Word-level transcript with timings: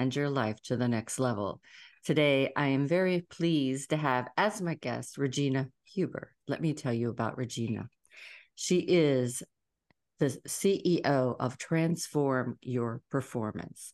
and 0.00 0.16
your 0.16 0.30
life 0.30 0.60
to 0.62 0.76
the 0.78 0.88
next 0.88 1.18
level. 1.18 1.60
Today, 2.04 2.50
I 2.56 2.68
am 2.68 2.88
very 2.88 3.26
pleased 3.28 3.90
to 3.90 3.98
have 3.98 4.28
as 4.38 4.62
my 4.62 4.74
guest 4.74 5.18
Regina 5.18 5.68
Huber. 5.84 6.32
Let 6.48 6.62
me 6.62 6.72
tell 6.72 6.94
you 6.94 7.10
about 7.10 7.36
Regina. 7.36 7.90
She 8.54 8.78
is 8.78 9.42
the 10.18 10.38
CEO 10.48 11.36
of 11.38 11.58
Transform 11.58 12.58
Your 12.62 13.02
Performance. 13.10 13.92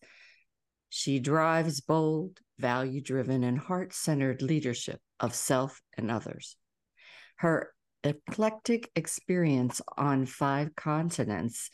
She 0.91 1.19
drives 1.19 1.81
bold, 1.81 2.39
value 2.57 3.01
driven, 3.01 3.43
and 3.43 3.59
heart 3.59 3.93
centered 3.93 4.43
leadership 4.43 5.01
of 5.19 5.35
self 5.35 5.83
and 5.97 6.09
others. 6.09 6.57
Her 7.39 7.73
eclectic 8.05 8.91
experience 8.95 9.81
on 9.99 10.27
five 10.27 10.77
continents 10.77 11.71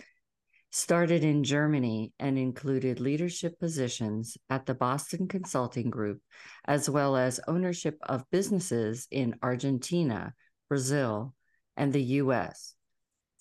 started 0.75 1.23
in 1.23 1.45
Germany 1.45 2.15
and 2.19 2.39
included 2.39 2.99
leadership 2.99 3.61
positions 3.61 4.39
at 4.49 4.65
the 4.65 4.75
Boston 4.75 5.29
Consulting 5.29 5.91
Group, 5.91 6.23
as 6.65 6.89
well 6.89 7.15
as 7.15 7.39
ownership 7.47 7.99
of 8.03 8.29
businesses 8.31 9.07
in 9.11 9.37
Argentina, 9.43 10.33
Brazil, 10.71 11.35
and 11.77 11.93
the 11.93 12.03
US. 12.03 12.75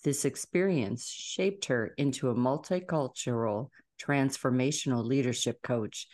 This 0.04 0.26
experience 0.26 1.08
shaped 1.08 1.64
her 1.66 1.94
into 1.96 2.28
a 2.28 2.34
multicultural, 2.34 3.68
transformational 3.98 5.02
leadership 5.02 5.62
coach, 5.62 6.08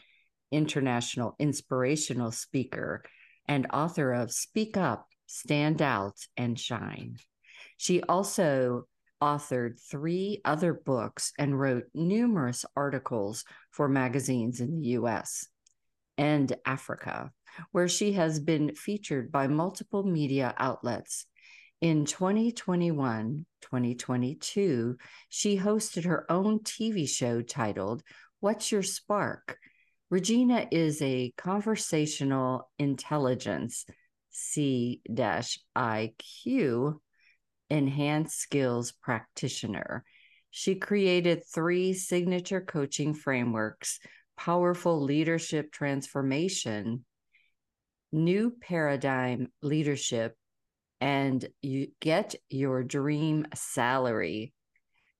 international 0.52 1.34
inspirational 1.40 2.30
speaker, 2.30 3.02
and 3.48 3.66
author 3.72 4.12
of 4.12 4.30
Speak 4.30 4.76
Up, 4.76 5.08
Stand 5.26 5.82
Out, 5.82 6.16
and 6.36 6.58
Shine. 6.58 7.16
She 7.76 8.02
also 8.02 8.86
authored 9.22 9.80
three 9.80 10.40
other 10.44 10.72
books 10.72 11.32
and 11.38 11.58
wrote 11.58 11.84
numerous 11.94 12.64
articles 12.76 13.44
for 13.70 13.88
magazines 13.88 14.60
in 14.60 14.80
the 14.80 14.88
US 14.88 15.48
and 16.16 16.54
Africa, 16.64 17.32
where 17.72 17.88
she 17.88 18.12
has 18.12 18.40
been 18.40 18.74
featured 18.74 19.30
by 19.30 19.46
multiple 19.46 20.02
media 20.02 20.54
outlets. 20.58 21.26
In 21.80 22.04
2021 22.06 23.46
2022, 23.60 24.96
she 25.28 25.58
hosted 25.58 26.04
her 26.04 26.30
own 26.30 26.60
TV 26.60 27.08
show 27.08 27.40
titled 27.40 28.02
What's 28.40 28.72
Your 28.72 28.82
Spark? 28.82 29.58
Regina 30.10 30.66
is 30.70 31.02
a 31.02 31.32
conversational 31.36 32.70
intelligence 32.78 33.84
C 34.30 35.02
IQ 35.76 36.98
enhanced 37.70 38.38
skills 38.38 38.92
practitioner. 38.92 40.04
She 40.50 40.74
created 40.76 41.42
three 41.44 41.92
signature 41.92 42.60
coaching 42.60 43.14
frameworks 43.14 44.00
powerful 44.36 45.02
leadership 45.02 45.72
transformation, 45.72 47.04
new 48.12 48.52
paradigm 48.60 49.48
leadership, 49.62 50.36
and 51.00 51.44
you 51.60 51.88
get 52.00 52.36
your 52.48 52.84
dream 52.84 53.46
salary. 53.54 54.52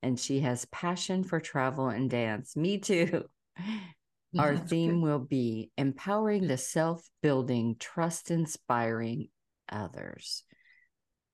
And 0.03 0.19
she 0.19 0.41
has 0.41 0.65
passion 0.67 1.25
for 1.25 1.41
travel 1.41 1.89
and 1.89 2.09
dance. 2.09 2.55
Me 2.57 2.79
too. 2.79 3.25
Our 4.39 4.57
theme 4.57 5.01
will 5.03 5.19
be 5.19 5.71
empowering 5.77 6.47
the 6.47 6.59
self 6.59 7.09
building, 7.23 7.77
trust 7.81 8.31
inspiring 8.31 9.29
others. 9.69 10.45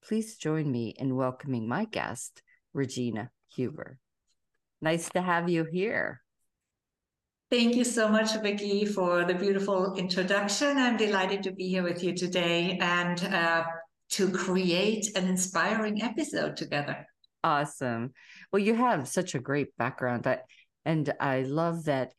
Please 0.07 0.37
join 0.37 0.71
me 0.71 0.95
in 0.99 1.17
welcoming 1.17 1.67
my 1.67 1.87
guest, 1.87 2.43
Regina 2.75 3.31
Huber. 3.55 3.99
Nice 4.83 5.09
to 5.11 5.23
have 5.23 5.49
you 5.49 5.65
here. 5.65 6.21
Thank 7.51 7.75
you 7.75 7.85
so 7.85 8.09
much, 8.09 8.39
Vicki, 8.43 8.85
for 8.85 9.25
the 9.25 9.35
beautiful 9.35 9.95
introduction. 9.95 10.77
I'm 10.77 10.97
delighted 10.97 11.43
to 11.45 11.53
be 11.53 11.69
here 11.69 11.83
with 11.83 12.03
you 12.03 12.15
today 12.15 12.79
and 12.81 13.23
uh, 13.25 13.65
to 14.11 14.31
create 14.31 15.17
an 15.17 15.27
inspiring 15.27 16.03
episode 16.03 16.57
together. 16.57 17.07
Awesome. 17.43 18.13
Well, 18.53 18.61
you 18.61 18.75
have 18.75 19.09
such 19.09 19.35
a 19.35 19.39
great 19.39 19.77
background. 19.77 20.27
I, 20.27 20.41
and 20.85 21.13
I 21.21 21.43
love 21.43 21.85
that 21.85 22.13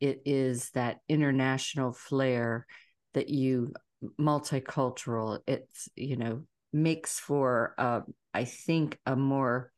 it 0.00 0.22
is 0.26 0.70
that 0.70 0.98
international 1.08 1.92
flair 1.92 2.66
that 3.14 3.28
you 3.28 3.72
multicultural. 4.20 5.40
It's, 5.46 5.88
you 5.94 6.16
know, 6.16 6.42
makes 6.72 7.18
for, 7.18 7.74
uh, 7.78 8.00
I 8.32 8.44
think, 8.44 8.98
a 9.06 9.16
more 9.16 9.70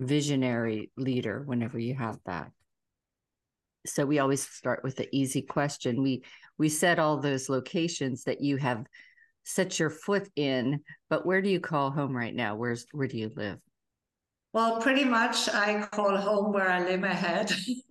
visionary 0.00 0.90
leader 0.96 1.42
whenever 1.44 1.78
you 1.78 1.94
have 1.94 2.18
that. 2.26 2.50
So 3.86 4.06
we 4.06 4.18
always 4.18 4.46
start 4.46 4.84
with 4.84 4.96
the 4.96 5.08
easy 5.12 5.42
question. 5.42 6.02
We 6.02 6.24
we 6.58 6.68
set 6.68 6.98
all 6.98 7.18
those 7.18 7.48
locations 7.48 8.24
that 8.24 8.40
you 8.40 8.56
have 8.58 8.86
set 9.44 9.78
your 9.78 9.90
foot 9.90 10.28
in, 10.36 10.80
but 11.10 11.26
where 11.26 11.42
do 11.42 11.48
you 11.48 11.60
call 11.60 11.90
home 11.90 12.16
right 12.16 12.34
now? 12.34 12.54
Where's 12.54 12.86
where 12.92 13.08
do 13.08 13.18
you 13.18 13.32
live? 13.34 13.58
Well, 14.52 14.80
pretty 14.80 15.04
much 15.04 15.48
I 15.48 15.86
call 15.90 16.16
home 16.16 16.52
where 16.52 16.70
I 16.70 16.84
lay 16.84 16.96
my 16.96 17.08
head. 17.08 17.52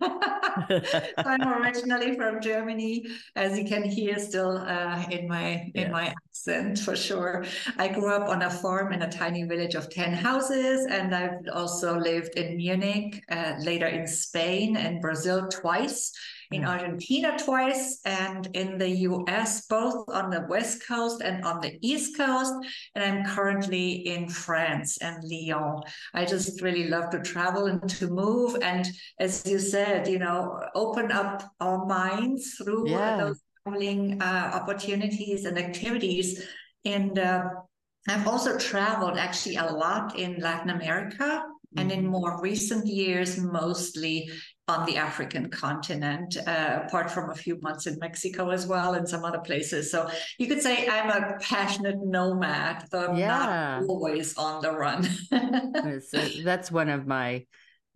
I'm 1.18 1.62
originally 1.62 2.16
from 2.16 2.40
Germany, 2.40 3.06
as 3.36 3.58
you 3.58 3.64
can 3.64 3.82
hear 3.82 4.18
still 4.18 4.58
uh, 4.58 5.04
in 5.10 5.28
my 5.28 5.70
yeah. 5.74 5.82
in 5.82 5.92
my 5.92 6.08
accent 6.08 6.78
for 6.78 6.96
sure. 6.96 7.44
I 7.78 7.88
grew 7.88 8.12
up 8.12 8.28
on 8.28 8.42
a 8.42 8.50
farm 8.50 8.92
in 8.92 9.02
a 9.02 9.10
tiny 9.10 9.44
village 9.44 9.74
of 9.74 9.90
10 9.90 10.12
houses, 10.12 10.86
and 10.90 11.14
I've 11.14 11.40
also 11.52 11.98
lived 11.98 12.34
in 12.34 12.56
Munich, 12.56 13.22
uh, 13.30 13.54
later 13.60 13.86
in 13.86 14.06
Spain 14.06 14.76
and 14.76 15.00
Brazil 15.00 15.48
twice 15.48 16.12
in 16.52 16.64
Argentina 16.64 17.36
twice 17.38 18.00
and 18.04 18.48
in 18.54 18.78
the 18.78 18.88
US, 19.08 19.66
both 19.66 20.08
on 20.08 20.30
the 20.30 20.46
West 20.48 20.86
Coast 20.86 21.22
and 21.22 21.44
on 21.44 21.60
the 21.60 21.78
East 21.80 22.16
Coast. 22.16 22.52
And 22.94 23.04
I'm 23.04 23.24
currently 23.34 24.06
in 24.06 24.28
France 24.28 24.98
and 24.98 25.22
Lyon. 25.24 25.80
I 26.14 26.24
just 26.24 26.60
really 26.62 26.88
love 26.88 27.10
to 27.10 27.20
travel 27.20 27.66
and 27.66 27.88
to 27.90 28.08
move. 28.08 28.56
And 28.62 28.86
as 29.18 29.46
you 29.46 29.58
said, 29.58 30.08
you 30.08 30.18
know, 30.18 30.60
open 30.74 31.10
up 31.12 31.42
our 31.60 31.86
minds 31.86 32.54
through 32.54 32.90
yeah. 32.90 33.16
those 33.16 33.40
traveling 33.64 34.20
uh, 34.20 34.50
opportunities 34.54 35.44
and 35.44 35.58
activities. 35.58 36.46
And 36.84 37.18
uh, 37.18 37.44
I've 38.08 38.26
also 38.26 38.58
traveled 38.58 39.18
actually 39.18 39.56
a 39.56 39.66
lot 39.66 40.18
in 40.18 40.40
Latin 40.40 40.70
America 40.70 41.44
and 41.76 41.90
in 41.90 42.00
mm-hmm. 42.00 42.10
more 42.10 42.40
recent 42.42 42.86
years, 42.86 43.38
mostly 43.38 44.30
on 44.68 44.86
the 44.86 44.96
African 44.96 45.50
continent, 45.50 46.36
uh, 46.46 46.80
apart 46.84 47.10
from 47.10 47.30
a 47.30 47.34
few 47.34 47.58
months 47.60 47.86
in 47.86 47.98
Mexico 47.98 48.50
as 48.50 48.66
well 48.66 48.94
and 48.94 49.08
some 49.08 49.24
other 49.24 49.40
places. 49.40 49.90
So 49.90 50.08
you 50.38 50.46
could 50.46 50.62
say 50.62 50.86
I'm 50.88 51.10
a 51.10 51.36
passionate 51.40 51.98
nomad, 52.00 52.86
though 52.90 53.08
I'm 53.08 53.16
yeah. 53.16 53.80
not 53.80 53.88
always 53.88 54.36
on 54.36 54.62
the 54.62 54.70
run. 54.70 55.02
so 56.08 56.28
that's 56.44 56.70
one 56.70 56.88
of 56.88 57.06
my 57.06 57.44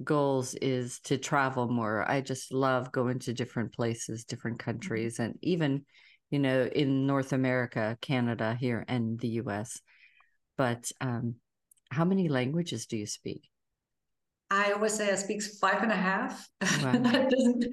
goals 0.02 0.54
is 0.54 0.98
to 1.04 1.18
travel 1.18 1.68
more. 1.68 2.08
I 2.10 2.20
just 2.20 2.52
love 2.52 2.90
going 2.90 3.20
to 3.20 3.32
different 3.32 3.72
places, 3.72 4.24
different 4.24 4.58
countries, 4.58 5.20
and 5.20 5.38
even, 5.42 5.84
you 6.30 6.40
know, 6.40 6.64
in 6.64 7.06
North 7.06 7.32
America, 7.32 7.96
Canada, 8.00 8.56
here, 8.58 8.84
and 8.88 9.20
the 9.20 9.28
US. 9.28 9.80
But 10.56 10.90
um, 11.00 11.36
how 11.90 12.04
many 12.04 12.28
languages 12.28 12.86
do 12.86 12.96
you 12.96 13.06
speak? 13.06 13.48
I 14.50 14.72
always 14.72 14.94
say 14.94 15.10
I 15.10 15.16
speak 15.16 15.42
five 15.42 15.82
and 15.82 15.92
a 15.92 15.96
half. 15.96 16.48
Wow. 16.60 16.92
that 16.92 17.30
doesn't 17.30 17.64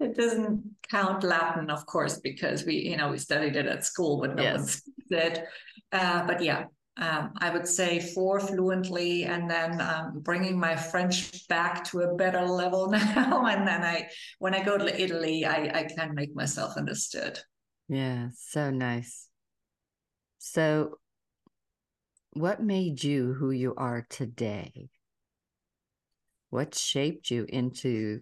it 0.00 0.16
doesn't 0.16 0.62
count 0.90 1.22
Latin, 1.22 1.70
of 1.70 1.86
course, 1.86 2.18
because 2.18 2.64
we, 2.64 2.74
you 2.74 2.96
know, 2.96 3.10
we 3.10 3.18
studied 3.18 3.56
it 3.56 3.66
at 3.66 3.84
school, 3.84 4.20
but 4.20 4.36
no 4.36 4.42
yes. 4.42 4.58
one 4.58 4.66
speaks 4.66 5.10
it. 5.10 5.44
Uh, 5.92 6.26
but 6.26 6.42
yeah, 6.42 6.64
um, 6.98 7.32
I 7.38 7.50
would 7.50 7.66
say 7.66 8.00
four 8.00 8.40
fluently, 8.40 9.24
and 9.24 9.50
then 9.50 9.80
um, 9.80 10.20
bringing 10.20 10.58
my 10.58 10.76
French 10.76 11.46
back 11.48 11.84
to 11.84 12.00
a 12.00 12.14
better 12.14 12.42
level 12.42 12.90
now. 12.90 13.46
and 13.46 13.66
then 13.66 13.82
I, 13.82 14.08
when 14.38 14.54
I 14.54 14.62
go 14.62 14.76
to 14.76 15.02
Italy, 15.02 15.44
I, 15.44 15.70
I 15.74 15.84
can 15.84 16.14
make 16.14 16.34
myself 16.34 16.76
understood. 16.76 17.38
Yeah, 17.88 18.28
so 18.34 18.70
nice. 18.70 19.28
So, 20.38 20.98
what 22.32 22.62
made 22.62 23.02
you 23.02 23.32
who 23.32 23.50
you 23.50 23.74
are 23.76 24.06
today? 24.10 24.90
What 26.50 26.74
shaped 26.74 27.30
you 27.30 27.46
into 27.48 28.20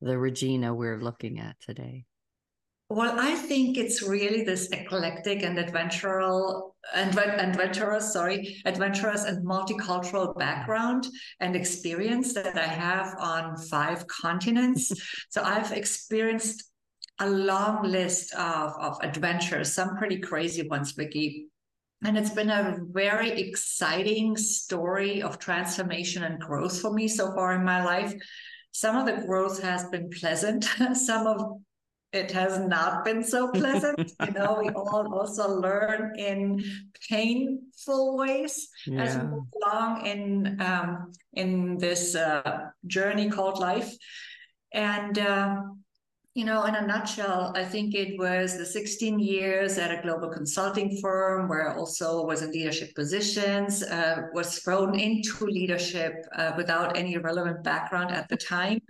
the 0.00 0.18
Regina 0.18 0.74
we're 0.74 1.00
looking 1.00 1.38
at 1.38 1.56
today? 1.60 2.04
Well, 2.90 3.18
I 3.18 3.34
think 3.34 3.78
it's 3.78 4.02
really 4.02 4.44
this 4.44 4.68
eclectic 4.68 5.42
and 5.42 5.58
adventurous, 5.58 6.62
adventurous, 6.94 8.12
sorry, 8.12 8.60
adventurous 8.66 9.24
and 9.24 9.44
multicultural 9.44 10.38
background 10.38 11.06
and 11.40 11.56
experience 11.56 12.34
that 12.34 12.58
I 12.58 12.66
have 12.66 13.14
on 13.18 13.56
five 13.56 14.06
continents. 14.06 14.92
so 15.30 15.42
I've 15.42 15.72
experienced 15.72 16.70
a 17.20 17.30
long 17.30 17.84
list 17.84 18.34
of, 18.34 18.72
of 18.78 18.98
adventures, 19.02 19.72
some 19.72 19.96
pretty 19.96 20.18
crazy 20.18 20.68
ones, 20.68 20.92
Vicki. 20.92 21.46
And 22.04 22.18
it's 22.18 22.30
been 22.30 22.50
a 22.50 22.76
very 22.90 23.30
exciting 23.30 24.36
story 24.36 25.22
of 25.22 25.38
transformation 25.38 26.22
and 26.22 26.38
growth 26.38 26.80
for 26.80 26.92
me 26.92 27.08
so 27.08 27.32
far 27.34 27.54
in 27.54 27.64
my 27.64 27.82
life. 27.82 28.14
Some 28.72 28.96
of 28.96 29.06
the 29.06 29.24
growth 29.26 29.62
has 29.62 29.88
been 29.88 30.10
pleasant, 30.10 30.64
some 30.94 31.26
of 31.26 31.62
it 32.12 32.30
has 32.30 32.60
not 32.60 33.04
been 33.04 33.24
so 33.24 33.48
pleasant. 33.52 34.12
you 34.24 34.32
know, 34.32 34.58
we 34.62 34.68
all 34.70 35.14
also 35.14 35.48
learn 35.48 36.12
in 36.18 36.62
painful 37.08 38.16
ways 38.16 38.68
yeah. 38.86 39.02
as 39.02 39.16
we 39.16 39.24
move 39.24 39.44
along 39.62 40.06
in 40.06 40.60
um, 40.60 41.10
in 41.32 41.78
this 41.78 42.14
uh, 42.14 42.66
journey 42.86 43.30
called 43.30 43.58
life. 43.58 43.90
And 44.72 45.18
uh, 45.18 45.62
you 46.34 46.44
know, 46.44 46.64
in 46.64 46.74
a 46.74 46.84
nutshell, 46.84 47.52
I 47.54 47.64
think 47.64 47.94
it 47.94 48.18
was 48.18 48.58
the 48.58 48.66
16 48.66 49.20
years 49.20 49.78
at 49.78 49.96
a 49.96 50.02
global 50.02 50.28
consulting 50.28 50.98
firm 51.00 51.48
where 51.48 51.70
I 51.70 51.76
also 51.76 52.26
was 52.26 52.42
in 52.42 52.50
leadership 52.50 52.92
positions, 52.96 53.84
uh, 53.84 54.22
was 54.32 54.58
thrown 54.58 54.98
into 54.98 55.44
leadership 55.46 56.12
uh, 56.36 56.52
without 56.56 56.96
any 56.96 57.16
relevant 57.18 57.62
background 57.62 58.10
at 58.10 58.28
the 58.28 58.36
time 58.36 58.80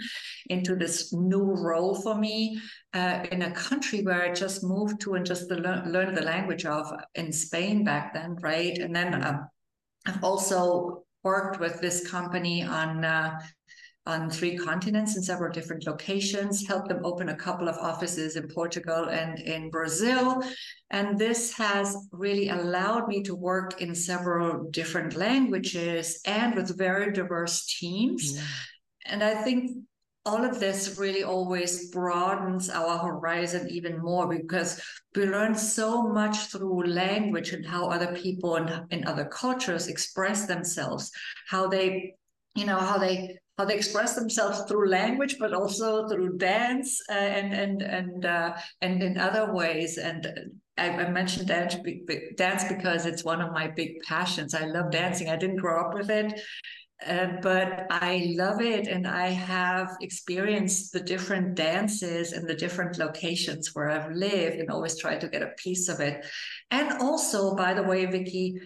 into 0.48 0.74
this 0.74 1.12
new 1.12 1.54
role 1.54 1.94
for 2.00 2.14
me 2.14 2.58
uh, 2.94 3.26
in 3.30 3.42
a 3.42 3.50
country 3.50 4.00
where 4.00 4.22
I 4.22 4.32
just 4.32 4.64
moved 4.64 5.02
to 5.02 5.12
and 5.12 5.26
just 5.26 5.50
learn, 5.50 5.92
learned 5.92 6.16
the 6.16 6.24
language 6.24 6.64
of 6.64 6.90
in 7.14 7.30
Spain 7.30 7.84
back 7.84 8.14
then, 8.14 8.36
right? 8.40 8.78
And 8.78 8.96
then 8.96 9.22
um, 9.22 9.46
I've 10.06 10.24
also 10.24 11.04
worked 11.22 11.60
with 11.60 11.80
this 11.80 12.08
company 12.08 12.62
on 12.62 13.04
uh, 13.04 13.38
on 14.06 14.28
three 14.28 14.56
continents 14.56 15.16
in 15.16 15.22
several 15.22 15.50
different 15.50 15.86
locations, 15.86 16.66
helped 16.66 16.88
them 16.88 17.04
open 17.04 17.30
a 17.30 17.36
couple 17.36 17.68
of 17.68 17.78
offices 17.78 18.36
in 18.36 18.48
Portugal 18.48 19.08
and 19.08 19.38
in 19.38 19.70
Brazil. 19.70 20.42
And 20.90 21.18
this 21.18 21.54
has 21.54 21.96
really 22.12 22.50
allowed 22.50 23.08
me 23.08 23.22
to 23.22 23.34
work 23.34 23.80
in 23.80 23.94
several 23.94 24.70
different 24.70 25.16
languages 25.16 26.20
and 26.26 26.54
with 26.54 26.76
very 26.76 27.12
diverse 27.12 27.64
teams. 27.66 28.36
Yeah. 28.36 28.42
And 29.06 29.22
I 29.22 29.34
think 29.34 29.70
all 30.26 30.44
of 30.44 30.58
this 30.58 30.98
really 30.98 31.22
always 31.22 31.90
broadens 31.90 32.70
our 32.70 32.98
horizon 32.98 33.68
even 33.70 34.00
more 34.00 34.26
because 34.26 34.80
we 35.14 35.26
learn 35.26 35.54
so 35.54 36.02
much 36.02 36.46
through 36.46 36.86
language 36.86 37.52
and 37.52 37.64
how 37.64 37.88
other 37.88 38.14
people 38.14 38.56
in, 38.56 38.86
in 38.90 39.06
other 39.06 39.26
cultures 39.26 39.88
express 39.88 40.46
themselves, 40.46 41.10
how 41.48 41.68
they 41.68 42.14
you 42.54 42.64
know 42.64 42.78
how 42.78 42.96
they 42.96 43.36
how 43.56 43.64
they 43.64 43.76
express 43.76 44.14
themselves 44.14 44.62
through 44.68 44.88
language, 44.88 45.36
but 45.38 45.54
also 45.54 46.08
through 46.08 46.38
dance 46.38 47.00
uh, 47.08 47.12
and 47.12 47.52
and 47.54 47.82
and 47.82 48.26
uh, 48.26 48.56
and 48.80 49.02
in 49.02 49.18
other 49.18 49.52
ways. 49.52 49.96
And 49.98 50.26
I, 50.76 50.90
I, 50.90 51.10
mentioned 51.10 51.46
dance, 51.46 51.76
dance 52.36 52.64
because 52.64 53.06
it's 53.06 53.24
one 53.24 53.40
of 53.40 53.52
my 53.52 53.68
big 53.68 54.00
passions. 54.02 54.54
I 54.54 54.66
love 54.66 54.90
dancing. 54.90 55.28
I 55.28 55.36
didn't 55.36 55.56
grow 55.56 55.80
up 55.80 55.94
with 55.94 56.10
it. 56.10 56.40
Uh, 57.06 57.26
but 57.42 57.86
I 57.90 58.32
love 58.36 58.62
it, 58.62 58.86
and 58.86 59.06
I 59.06 59.26
have 59.26 59.90
experienced 60.00 60.92
the 60.92 61.00
different 61.00 61.54
dances 61.54 62.32
and 62.32 62.48
the 62.48 62.54
different 62.54 62.98
locations 62.98 63.74
where 63.74 63.90
I've 63.90 64.12
lived, 64.12 64.56
and 64.56 64.70
always 64.70 64.98
try 64.98 65.18
to 65.18 65.28
get 65.28 65.42
a 65.42 65.52
piece 65.58 65.88
of 65.88 66.00
it. 66.00 66.24
And 66.70 67.02
also, 67.02 67.54
by 67.56 67.74
the 67.74 67.82
way, 67.82 68.06
Vicki, 68.06 68.56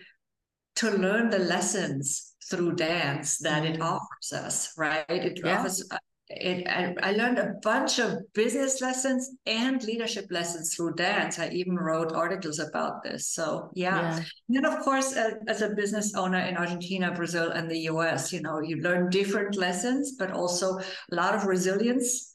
to 0.77 0.91
learn 0.91 1.31
the 1.31 1.41
lessons 1.41 2.35
through 2.51 2.75
dance 2.75 3.39
that 3.39 3.65
it 3.65 3.75
mm-hmm. 3.75 3.83
offers 3.83 4.33
us, 4.33 4.73
right? 4.77 5.05
It 5.09 5.41
yeah. 5.45 5.59
offers. 5.59 5.87
Uh, 5.91 5.99
it, 6.31 6.69
I, 6.69 6.95
I, 7.03 7.13
learned 7.13 7.39
a 7.39 7.55
bunch 7.63 7.99
of 7.99 8.19
business 8.35 8.83
lessons 8.83 9.31
and 9.47 9.83
leadership 9.83 10.27
lessons 10.31 10.75
through 10.75 10.95
dance. 10.95 11.39
I 11.39 11.49
even 11.49 11.75
wrote 11.75 12.13
articles 12.13 12.59
about 12.59 13.03
this. 13.03 13.29
So 13.29 13.71
yeah. 13.75 13.97
yeah. 13.97 14.17
And 14.17 14.27
then 14.51 14.65
of 14.67 14.81
course, 14.81 15.17
uh, 15.17 15.31
as 15.49 15.63
a 15.63 15.71
business 15.71 16.15
owner 16.15 16.41
in 16.41 16.59
Argentina, 16.59 17.15
Brazil, 17.15 17.53
and 17.53 17.71
the 17.71 17.79
U.S., 17.93 18.31
you 18.31 18.43
know, 18.43 18.61
you 18.61 18.77
learn 18.77 19.09
different 19.09 19.57
lessons, 19.57 20.17
but 20.19 20.31
also 20.31 20.79
a 20.79 21.15
lot 21.15 21.35
of 21.35 21.47
resilience, 21.47 22.31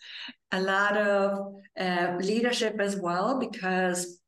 a 0.51 0.59
lot 0.59 0.98
of 0.98 1.54
uh, 1.80 2.18
leadership 2.19 2.80
as 2.80 2.95
well, 2.95 3.39
because 3.39 4.19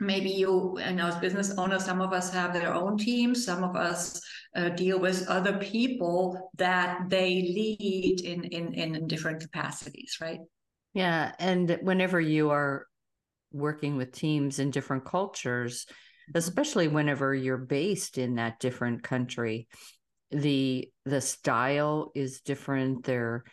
maybe 0.00 0.30
you 0.30 0.78
and 0.78 1.00
as 1.00 1.16
business 1.16 1.52
owners 1.58 1.84
some 1.84 2.00
of 2.00 2.12
us 2.12 2.32
have 2.32 2.52
their 2.52 2.74
own 2.74 2.96
teams 2.96 3.44
some 3.44 3.62
of 3.62 3.76
us 3.76 4.20
uh, 4.56 4.70
deal 4.70 4.98
with 4.98 5.26
other 5.28 5.58
people 5.58 6.50
that 6.56 7.08
they 7.08 7.34
lead 7.54 8.20
in, 8.24 8.44
in 8.44 8.74
in 8.74 9.06
different 9.06 9.40
capacities 9.40 10.16
right 10.20 10.40
yeah 10.94 11.32
and 11.38 11.78
whenever 11.82 12.20
you 12.20 12.50
are 12.50 12.86
working 13.52 13.96
with 13.96 14.12
teams 14.12 14.58
in 14.58 14.70
different 14.70 15.04
cultures 15.04 15.84
mm-hmm. 15.84 16.38
especially 16.38 16.88
whenever 16.88 17.34
you're 17.34 17.58
based 17.58 18.18
in 18.18 18.36
that 18.36 18.58
different 18.58 19.02
country 19.02 19.68
the 20.30 20.88
the 21.04 21.20
style 21.20 22.10
is 22.14 22.40
different 22.40 23.04
their 23.04 23.44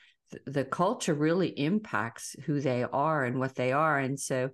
the 0.46 0.66
culture 0.66 1.14
really 1.14 1.48
impacts 1.48 2.36
who 2.46 2.60
they 2.60 2.84
are 2.84 3.24
and 3.24 3.40
what 3.40 3.56
they 3.56 3.72
are 3.72 3.98
and 3.98 4.20
so 4.20 4.50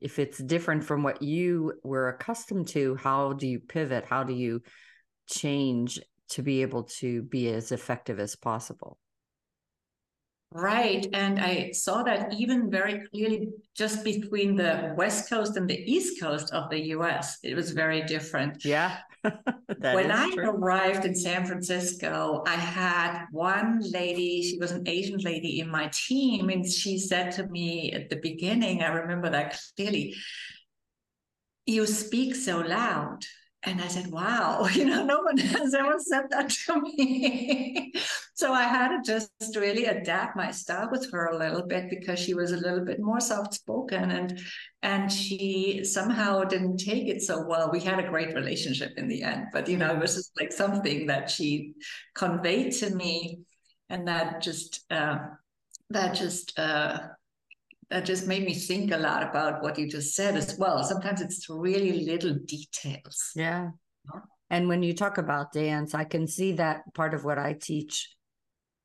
if 0.00 0.18
it's 0.18 0.38
different 0.38 0.84
from 0.84 1.02
what 1.02 1.22
you 1.22 1.74
were 1.82 2.08
accustomed 2.08 2.68
to 2.68 2.94
how 2.96 3.32
do 3.32 3.46
you 3.46 3.58
pivot 3.58 4.04
how 4.04 4.22
do 4.22 4.32
you 4.32 4.60
change 5.28 6.00
to 6.28 6.42
be 6.42 6.62
able 6.62 6.84
to 6.84 7.22
be 7.22 7.48
as 7.48 7.72
effective 7.72 8.18
as 8.18 8.36
possible 8.36 8.98
Right. 10.50 11.06
And 11.12 11.38
I 11.38 11.72
saw 11.72 12.02
that 12.04 12.32
even 12.32 12.70
very 12.70 13.06
clearly 13.08 13.50
just 13.76 14.02
between 14.02 14.56
the 14.56 14.94
West 14.96 15.28
Coast 15.28 15.56
and 15.56 15.68
the 15.68 15.78
East 15.78 16.20
Coast 16.22 16.52
of 16.54 16.70
the 16.70 16.80
US. 16.96 17.38
It 17.42 17.54
was 17.54 17.72
very 17.72 18.02
different. 18.02 18.64
Yeah. 18.64 18.96
when 19.78 20.10
I 20.10 20.30
true. 20.34 20.50
arrived 20.50 21.04
in 21.04 21.14
San 21.14 21.46
Francisco, 21.46 22.42
I 22.46 22.54
had 22.54 23.26
one 23.30 23.80
lady, 23.80 24.42
she 24.42 24.58
was 24.58 24.72
an 24.72 24.88
Asian 24.88 25.18
lady 25.18 25.60
in 25.60 25.68
my 25.68 25.90
team, 25.92 26.48
and 26.48 26.64
she 26.64 26.98
said 26.98 27.32
to 27.32 27.46
me 27.46 27.92
at 27.92 28.10
the 28.10 28.16
beginning, 28.16 28.82
I 28.82 28.88
remember 28.88 29.30
that 29.30 29.60
clearly, 29.76 30.14
you 31.66 31.86
speak 31.86 32.34
so 32.34 32.58
loud. 32.60 33.24
And 33.64 33.80
I 33.80 33.88
said, 33.88 34.10
wow, 34.10 34.66
you 34.72 34.84
know, 34.84 35.04
no 35.04 35.20
one 35.20 35.36
has 35.38 35.74
ever 35.74 35.98
said 35.98 36.24
that 36.30 36.50
to 36.50 36.80
me. 36.80 37.92
so 38.34 38.52
I 38.52 38.64
had 38.64 39.02
to 39.02 39.12
just 39.12 39.56
really 39.56 39.86
adapt 39.86 40.36
my 40.36 40.50
style 40.50 40.88
with 40.90 41.10
her 41.12 41.26
a 41.26 41.38
little 41.38 41.66
bit 41.66 41.90
because 41.90 42.18
she 42.18 42.34
was 42.34 42.52
a 42.52 42.56
little 42.56 42.84
bit 42.84 43.00
more 43.00 43.20
soft 43.20 43.54
spoken 43.54 44.10
and 44.10 44.40
and 44.82 45.10
she 45.10 45.82
somehow 45.82 46.44
didn't 46.44 46.76
take 46.76 47.08
it 47.08 47.20
so 47.20 47.44
well. 47.44 47.70
We 47.72 47.80
had 47.80 47.98
a 47.98 48.08
great 48.08 48.34
relationship 48.34 48.92
in 48.96 49.08
the 49.08 49.24
end, 49.24 49.46
but 49.52 49.68
you 49.68 49.76
know, 49.76 49.92
it 49.92 49.98
was 49.98 50.14
just 50.14 50.30
like 50.40 50.52
something 50.52 51.08
that 51.08 51.28
she 51.28 51.74
conveyed 52.14 52.72
to 52.74 52.94
me 52.94 53.40
and 53.90 54.06
that 54.06 54.40
just 54.40 54.84
uh, 54.90 55.18
that 55.90 56.14
just 56.14 56.56
uh, 56.58 56.98
that 57.90 58.04
just 58.04 58.26
made 58.26 58.44
me 58.44 58.54
think 58.54 58.92
a 58.92 58.98
lot 58.98 59.22
about 59.22 59.62
what 59.62 59.78
you 59.78 59.88
just 59.88 60.14
said 60.14 60.36
as 60.36 60.56
well. 60.58 60.82
Sometimes 60.84 61.20
it's 61.20 61.48
really 61.48 62.04
little 62.04 62.34
details. 62.46 63.32
Yeah. 63.34 63.70
And 64.50 64.68
when 64.68 64.82
you 64.82 64.94
talk 64.94 65.18
about 65.18 65.52
dance, 65.52 65.94
I 65.94 66.04
can 66.04 66.26
see 66.26 66.52
that 66.52 66.82
part 66.94 67.14
of 67.14 67.24
what 67.24 67.38
I 67.38 67.54
teach 67.54 68.08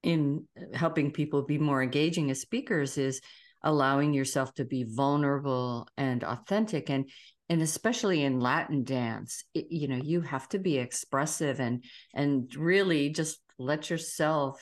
in 0.03 0.45
helping 0.73 1.11
people 1.11 1.43
be 1.43 1.57
more 1.57 1.81
engaging 1.81 2.29
as 2.29 2.41
speakers 2.41 2.97
is 2.97 3.21
allowing 3.63 4.13
yourself 4.13 4.53
to 4.55 4.65
be 4.65 4.83
vulnerable 4.83 5.87
and 5.97 6.23
authentic 6.23 6.89
and 6.89 7.09
and 7.49 7.61
especially 7.61 8.23
in 8.23 8.41
latin 8.41 8.83
dance 8.83 9.45
it, 9.53 9.67
you 9.69 9.87
know 9.87 9.95
you 9.95 10.19
have 10.19 10.49
to 10.49 10.59
be 10.59 10.77
expressive 10.77 11.61
and 11.61 11.85
and 12.13 12.53
really 12.57 13.09
just 13.09 13.39
let 13.57 13.89
yourself 13.89 14.61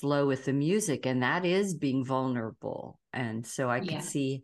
flow 0.00 0.26
with 0.26 0.44
the 0.44 0.52
music 0.52 1.06
and 1.06 1.22
that 1.22 1.46
is 1.46 1.74
being 1.74 2.04
vulnerable 2.04 2.99
And 3.12 3.46
so 3.46 3.68
I 3.68 3.80
could 3.80 3.90
yeah. 3.90 4.00
see 4.00 4.42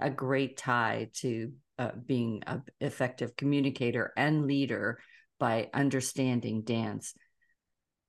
a 0.00 0.10
great 0.10 0.56
tie 0.56 1.10
to 1.14 1.52
uh, 1.78 1.90
being 2.06 2.42
an 2.46 2.62
effective 2.80 3.36
communicator 3.36 4.12
and 4.16 4.46
leader 4.46 4.98
by 5.38 5.68
understanding 5.74 6.62
dance. 6.62 7.14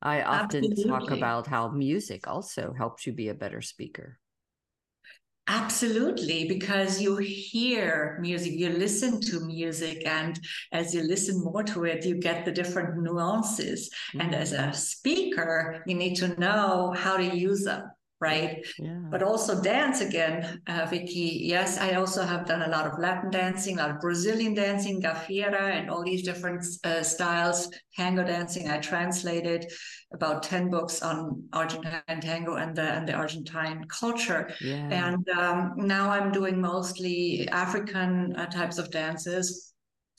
I 0.01 0.21
often 0.21 0.65
Absolutely. 0.65 0.83
talk 0.83 1.11
about 1.11 1.47
how 1.47 1.69
music 1.69 2.27
also 2.27 2.73
helps 2.77 3.07
you 3.07 3.13
be 3.13 3.29
a 3.29 3.33
better 3.33 3.61
speaker. 3.61 4.19
Absolutely, 5.47 6.47
because 6.47 6.99
you 6.99 7.17
hear 7.17 8.17
music, 8.19 8.53
you 8.53 8.69
listen 8.69 9.21
to 9.21 9.41
music, 9.41 10.05
and 10.07 10.39
as 10.71 10.93
you 10.93 11.03
listen 11.03 11.43
more 11.43 11.63
to 11.63 11.85
it, 11.85 12.03
you 12.03 12.15
get 12.15 12.45
the 12.45 12.51
different 12.51 12.97
nuances. 13.01 13.89
Mm-hmm. 13.89 14.21
And 14.21 14.35
as 14.35 14.53
a 14.53 14.57
mm-hmm. 14.57 14.71
speaker, 14.73 15.83
you 15.85 15.95
need 15.95 16.15
to 16.15 16.39
know 16.39 16.93
how 16.97 17.17
to 17.17 17.37
use 17.37 17.63
them 17.63 17.83
right? 18.25 18.65
Yeah. 18.79 19.01
But 19.11 19.21
also 19.21 19.61
dance 19.61 20.01
again, 20.01 20.61
uh, 20.67 20.85
Vicki. 20.89 21.27
Yes, 21.55 21.77
I 21.77 21.89
also 21.99 22.21
have 22.31 22.43
done 22.51 22.63
a 22.63 22.71
lot 22.75 22.85
of 22.87 22.99
Latin 23.05 23.29
dancing, 23.29 23.77
a 23.77 23.81
lot 23.83 23.91
of 23.91 23.99
Brazilian 24.01 24.53
dancing, 24.55 25.01
gafieira, 25.01 25.65
and 25.77 25.89
all 25.91 26.03
these 26.03 26.23
different 26.23 26.65
uh, 26.83 27.03
styles. 27.03 27.69
Tango 27.95 28.23
dancing. 28.23 28.69
I 28.69 28.77
translated 28.79 29.61
about 30.13 30.43
ten 30.43 30.69
books 30.69 30.95
on 31.01 31.43
Argentine 31.53 32.19
tango 32.21 32.55
and 32.55 32.75
the 32.75 32.87
and 32.95 33.07
the 33.07 33.13
Argentine 33.13 33.85
culture. 33.99 34.41
Yeah. 34.59 34.89
And 35.03 35.23
um, 35.29 35.73
now 35.77 36.05
I'm 36.15 36.31
doing 36.31 36.59
mostly 36.59 37.47
African 37.65 38.35
uh, 38.35 38.47
types 38.47 38.77
of 38.79 38.89
dances, 38.91 39.73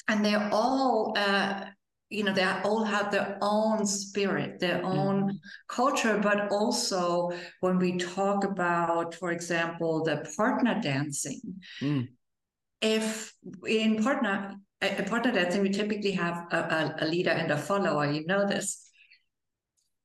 and 0.08 0.24
they're 0.24 0.48
all 0.52 1.14
uh, 1.16 1.64
you 2.08 2.22
know 2.22 2.32
they 2.32 2.44
all 2.64 2.84
have 2.84 3.10
their 3.10 3.36
own 3.40 3.84
spirit 3.84 4.60
their 4.60 4.84
own 4.84 5.24
mm. 5.24 5.38
culture 5.68 6.18
but 6.18 6.48
also 6.50 7.30
when 7.60 7.78
we 7.78 7.96
talk 7.96 8.44
about 8.44 9.14
for 9.14 9.32
example 9.32 10.04
the 10.04 10.24
partner 10.36 10.80
dancing 10.80 11.40
mm. 11.80 12.06
if 12.80 13.32
in 13.66 14.02
partner 14.02 14.54
a 14.82 15.02
partner 15.04 15.32
dancing 15.32 15.62
we 15.62 15.70
typically 15.70 16.12
have 16.12 16.46
a, 16.52 16.94
a, 17.00 17.06
leader 17.06 17.30
and 17.30 17.50
a 17.50 17.56
follower 17.56 18.10
you 18.10 18.24
know 18.26 18.46
this 18.46 18.88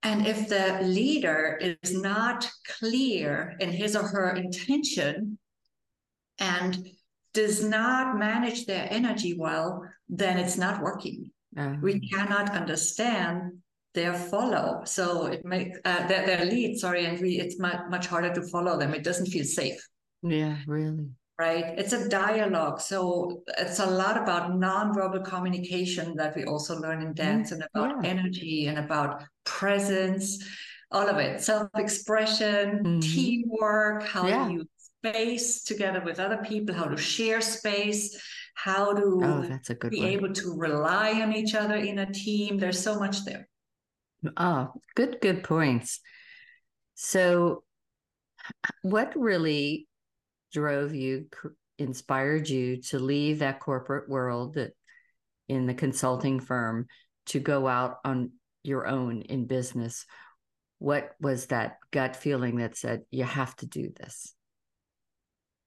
and 0.04 0.26
if 0.26 0.48
the 0.48 0.80
leader 0.82 1.60
is 1.62 1.94
not 1.94 2.50
clear 2.80 3.56
in 3.60 3.70
his 3.70 3.96
or 3.96 4.08
her 4.08 4.36
intention 4.36 5.38
and 6.40 6.88
does 7.34 7.64
not 7.64 8.18
manage 8.18 8.66
their 8.66 8.88
energy 8.90 9.36
well 9.38 9.84
then 10.10 10.40
it's 10.40 10.58
not 10.58 10.82
working 10.82 11.30
uh-huh. 11.58 11.76
We 11.82 12.00
cannot 12.00 12.52
understand 12.52 13.54
their 13.94 14.14
follow. 14.14 14.84
So 14.86 15.26
it 15.26 15.44
makes 15.44 15.78
uh, 15.84 16.08
their, 16.08 16.26
their 16.26 16.46
lead, 16.46 16.80
sorry, 16.80 17.06
and 17.06 17.20
we 17.20 17.40
it's 17.40 17.60
much, 17.60 17.82
much 17.90 18.08
harder 18.08 18.34
to 18.34 18.42
follow 18.44 18.78
them. 18.80 18.94
It 18.94 19.04
doesn't 19.04 19.28
feel 19.28 19.44
safe. 19.44 19.86
Yeah, 20.24 20.58
really. 20.66 21.08
Right. 21.38 21.74
It's 21.78 21.92
a 21.92 22.08
dialogue. 22.08 22.80
So 22.80 23.42
it's 23.58 23.80
a 23.80 23.86
lot 23.86 24.16
about 24.16 24.52
nonverbal 24.52 25.26
communication 25.26 26.16
that 26.18 26.36
we 26.36 26.46
also 26.46 26.80
learn 26.80 27.02
in 27.02 27.14
dance 27.14 27.50
mm, 27.50 27.54
and 27.54 27.64
about 27.74 28.04
yeah. 28.04 28.10
energy 28.10 28.68
and 28.68 28.78
about 28.78 29.24
presence, 29.44 30.46
all 30.92 31.10
of 31.10 31.18
it. 31.18 31.42
Self-expression, 31.42 32.84
mm-hmm. 32.84 33.00
teamwork, 33.00 34.04
how 34.04 34.28
yeah. 34.28 34.46
to 34.46 34.54
use 34.54 34.68
space 35.04 35.64
together 35.64 36.02
with 36.06 36.20
other 36.20 36.38
people, 36.38 36.76
how 36.76 36.86
to 36.86 36.96
share 36.96 37.42
space 37.42 38.22
how 38.56 38.94
to 38.94 39.22
oh, 39.24 39.46
that's 39.48 39.70
a 39.70 39.76
good 39.76 39.92
be 39.92 40.06
able 40.06 40.34
to 40.34 40.56
rely 40.58 41.22
on 41.22 41.34
each 41.34 41.56
other 41.56 41.76
in 41.76 42.00
a 42.00 42.12
team. 42.12 42.58
There's 42.58 42.82
so 42.82 43.00
much 43.00 43.26
there. 43.26 43.48
Oh, 44.38 44.74
good, 44.96 45.18
good 45.22 45.44
points. 45.44 46.00
So, 46.96 47.64
what 48.84 49.14
really 49.16 49.88
drove 50.54 50.94
you, 50.94 51.28
inspired 51.80 52.48
you 52.48 52.82
to 52.82 53.00
leave 53.00 53.40
that 53.40 53.60
corporate 53.60 54.10
world 54.10 54.56
that 54.56 54.74
in 55.48 55.66
the 55.66 55.74
consulting 55.74 56.40
firm 56.40 56.88
to 57.28 57.40
go 57.40 57.68
out 57.68 57.98
on 58.06 58.32
your 58.64 58.86
own 58.86 59.22
in 59.22 59.48
business? 59.48 60.06
What 60.80 61.12
was 61.20 61.48
that 61.48 61.78
gut 61.92 62.16
feeling 62.16 62.58
that 62.58 62.78
said, 62.78 63.04
you 63.12 63.24
have 63.24 63.56
to 63.58 63.66
do 63.66 63.92
this? 64.00 64.34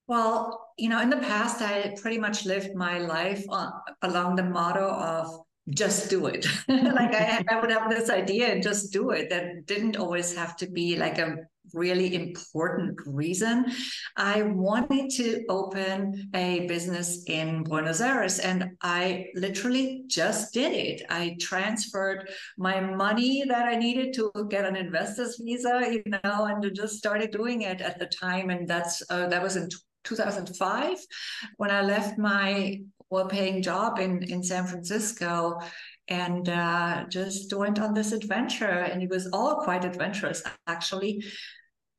Well, 0.07 0.73
you 0.77 0.89
know, 0.89 1.01
in 1.01 1.09
the 1.09 1.17
past, 1.17 1.63
I 1.63 1.95
pretty 2.01 2.19
much 2.19 2.45
lived 2.45 2.75
my 2.75 2.99
life 2.99 3.45
on, 3.49 3.73
along 4.03 4.37
the 4.37 4.43
motto 4.43 4.87
of 4.87 5.41
just 5.71 6.11
do 6.11 6.27
it. 6.27 6.47
like 6.69 7.15
I, 7.15 7.43
I 7.49 7.61
would 7.61 7.71
have 7.71 7.89
this 7.89 8.11
idea 8.11 8.49
and 8.49 8.63
just 8.63 8.93
do 8.93 9.11
it. 9.11 9.31
That 9.31 9.67
didn't 9.67 9.97
always 9.97 10.37
have 10.37 10.57
to 10.57 10.67
be 10.67 10.97
like 10.97 11.19
a 11.19 11.37
really 11.73 12.15
important 12.15 13.01
reason. 13.07 13.65
I 14.17 14.43
wanted 14.43 15.11
to 15.13 15.45
open 15.49 16.31
a 16.35 16.67
business 16.67 17.25
in 17.27 17.65
Buenos 17.65 18.01
Aires 18.01 18.39
and 18.39 18.73
I 18.83 19.29
literally 19.35 20.05
just 20.07 20.53
did 20.53 20.73
it. 20.73 21.03
I 21.09 21.37
transferred 21.41 22.31
my 22.59 22.81
money 22.81 23.45
that 23.49 23.67
I 23.67 23.77
needed 23.77 24.13
to 24.15 24.31
get 24.51 24.67
an 24.67 24.77
investor's 24.77 25.41
visa, 25.43 25.81
you 25.91 26.03
know, 26.11 26.45
and 26.45 26.71
just 26.75 26.97
started 26.97 27.31
doing 27.31 27.63
it 27.63 27.81
at 27.81 27.99
the 27.99 28.07
time. 28.07 28.51
And 28.51 28.69
that's 28.69 29.03
uh, 29.09 29.29
that 29.29 29.43
was 29.43 29.57
in 29.57 29.69
2005 30.05 30.99
when 31.57 31.71
I 31.71 31.83
left 31.83 32.19
my 32.19 32.81
well-paying 33.11 33.63
job 33.63 33.99
in 33.99 34.23
in 34.25 34.43
San 34.43 34.67
Francisco 34.67 35.59
and 36.09 36.49
uh, 36.49 37.05
just 37.09 37.53
went 37.55 37.79
on 37.79 37.95
this 37.95 38.13
adventure 38.13 38.79
and 38.91 39.03
it 39.03 39.11
was 39.11 39.29
all 39.33 39.63
quite 39.63 39.85
adventurous 39.85 40.43
actually. 40.67 41.25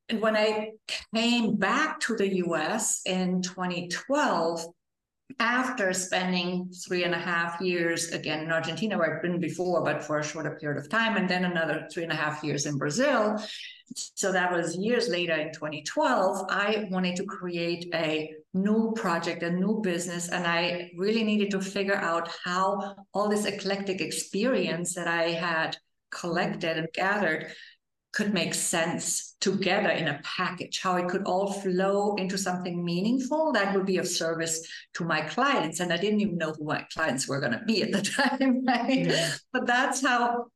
And 0.08 0.20
when 0.20 0.36
I 0.36 0.70
came 1.14 1.56
back 1.56 1.98
to 2.00 2.16
the 2.16 2.36
US 2.46 3.00
in 3.04 3.42
2012 3.42 4.66
after 5.38 5.92
spending 5.92 6.70
three 6.86 7.04
and 7.04 7.14
a 7.14 7.18
half 7.18 7.60
years 7.60 8.08
again 8.08 8.44
in 8.44 8.52
Argentina, 8.52 8.96
where 8.96 9.16
I'd 9.16 9.22
been 9.22 9.38
before, 9.38 9.82
but 9.84 10.02
for 10.02 10.18
a 10.18 10.24
shorter 10.24 10.56
period 10.58 10.78
of 10.78 10.88
time, 10.88 11.16
and 11.16 11.28
then 11.28 11.44
another 11.44 11.86
three 11.92 12.04
and 12.04 12.12
a 12.12 12.16
half 12.16 12.42
years 12.42 12.64
in 12.66 12.78
Brazil. 12.78 13.38
So 13.94 14.32
that 14.32 14.50
was 14.50 14.76
years 14.76 15.08
later 15.08 15.34
in 15.34 15.52
2012. 15.52 16.46
I 16.48 16.88
wanted 16.90 17.16
to 17.16 17.24
create 17.24 17.88
a 17.94 18.32
new 18.54 18.92
project, 18.96 19.42
a 19.42 19.50
new 19.50 19.80
business, 19.82 20.28
and 20.28 20.46
I 20.46 20.90
really 20.96 21.22
needed 21.22 21.50
to 21.50 21.60
figure 21.60 21.96
out 21.96 22.28
how 22.44 22.96
all 23.12 23.28
this 23.28 23.44
eclectic 23.44 24.00
experience 24.00 24.94
that 24.94 25.06
I 25.06 25.30
had 25.30 25.76
collected 26.10 26.78
and 26.78 26.88
gathered 26.94 27.52
could 28.16 28.32
make 28.32 28.54
sense 28.54 29.36
together 29.42 29.90
in 29.90 30.08
a 30.08 30.18
package, 30.24 30.80
how 30.80 30.96
it 30.96 31.06
could 31.06 31.22
all 31.24 31.52
flow 31.52 32.14
into 32.14 32.38
something 32.38 32.82
meaningful 32.82 33.52
that 33.52 33.74
would 33.74 33.84
be 33.84 33.98
of 33.98 34.08
service 34.08 34.66
to 34.94 35.04
my 35.04 35.20
clients. 35.20 35.80
And 35.80 35.92
I 35.92 35.98
didn't 35.98 36.22
even 36.22 36.38
know 36.38 36.54
who 36.54 36.64
my 36.64 36.86
clients 36.94 37.28
were 37.28 37.40
going 37.40 37.52
to 37.52 37.62
be 37.66 37.82
at 37.82 37.92
the 37.92 38.00
time, 38.22 38.64
right? 38.64 39.04
Yeah. 39.04 39.34
But 39.52 39.66
that's 39.66 40.00
how 40.00 40.46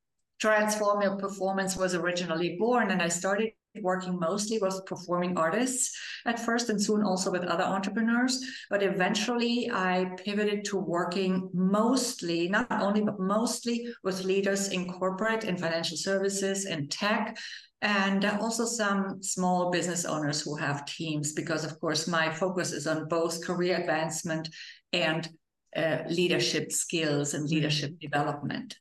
Transform 0.40 1.02
Your 1.02 1.16
Performance 1.16 1.76
was 1.76 1.94
originally 1.94 2.56
born. 2.58 2.92
And 2.92 3.02
I 3.02 3.08
started 3.08 3.50
working 3.82 4.18
mostly 4.18 4.58
with 4.58 4.84
performing 4.86 5.36
artists 5.36 5.96
at 6.26 6.40
first 6.40 6.68
and 6.68 6.82
soon 6.82 7.04
also 7.04 7.30
with 7.30 7.44
other 7.44 7.64
entrepreneurs 7.64 8.44
but 8.68 8.82
eventually 8.82 9.70
i 9.72 10.10
pivoted 10.24 10.64
to 10.64 10.76
working 10.76 11.48
mostly 11.54 12.48
not 12.48 12.66
only 12.82 13.00
but 13.00 13.20
mostly 13.20 13.86
with 14.02 14.24
leaders 14.24 14.68
in 14.68 14.90
corporate 14.92 15.44
and 15.44 15.60
financial 15.60 15.96
services 15.96 16.64
and 16.64 16.90
tech 16.90 17.38
and 17.82 18.24
also 18.24 18.64
some 18.64 19.22
small 19.22 19.70
business 19.70 20.04
owners 20.04 20.42
who 20.42 20.56
have 20.56 20.84
teams 20.84 21.32
because 21.32 21.64
of 21.64 21.78
course 21.80 22.08
my 22.08 22.28
focus 22.28 22.72
is 22.72 22.86
on 22.86 23.08
both 23.08 23.44
career 23.44 23.78
advancement 23.78 24.48
and 24.92 25.28
uh, 25.76 25.98
leadership 26.08 26.72
skills 26.72 27.34
and 27.34 27.48
leadership 27.48 27.90
mm-hmm. 27.90 28.08
development 28.08 28.76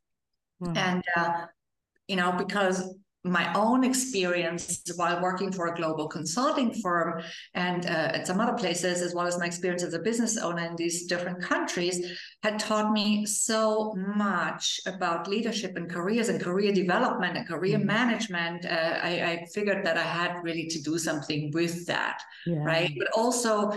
mm-hmm. 0.62 0.76
and 0.76 1.04
uh, 1.16 1.46
you 2.08 2.16
know 2.16 2.32
because 2.32 2.96
my 3.26 3.52
own 3.54 3.84
experience 3.84 4.82
while 4.96 5.22
working 5.22 5.52
for 5.52 5.68
a 5.68 5.76
global 5.76 6.08
consulting 6.08 6.74
firm 6.82 7.22
and 7.54 7.86
uh, 7.86 8.12
at 8.14 8.26
some 8.26 8.40
other 8.40 8.58
places, 8.58 9.02
as 9.02 9.14
well 9.14 9.28
as 9.28 9.38
my 9.38 9.46
experience 9.46 9.84
as 9.84 9.94
a 9.94 10.00
business 10.00 10.38
owner 10.38 10.66
in 10.66 10.76
these 10.78 11.06
different 11.06 11.42
countries, 11.42 12.18
had 12.44 12.58
taught 12.60 12.94
me 12.94 13.26
so 13.26 13.94
much 13.98 14.80
about 14.86 15.28
leadership 15.28 15.76
and 15.76 15.90
careers 15.90 16.30
and 16.30 16.42
career 16.42 16.72
development 16.72 17.36
and 17.36 17.46
career 17.46 17.78
mm-hmm. 17.78 17.88
management. 17.88 18.66
Uh, 18.66 19.00
I, 19.04 19.10
I, 19.10 19.46
figured 19.54 19.86
that 19.86 19.98
I 19.98 20.04
had 20.04 20.42
really 20.42 20.68
to 20.68 20.82
do 20.82 20.98
something 20.98 21.52
with 21.54 21.86
that, 21.88 22.22
yeah. 22.46 22.64
right? 22.64 22.94
But 22.98 23.10
also, 23.14 23.72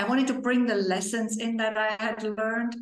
I 0.00 0.08
wanted 0.08 0.26
to 0.28 0.40
bring 0.40 0.66
the 0.66 0.74
lessons 0.74 1.38
in 1.38 1.56
that 1.58 1.78
I 1.78 2.02
had 2.02 2.22
learned 2.22 2.74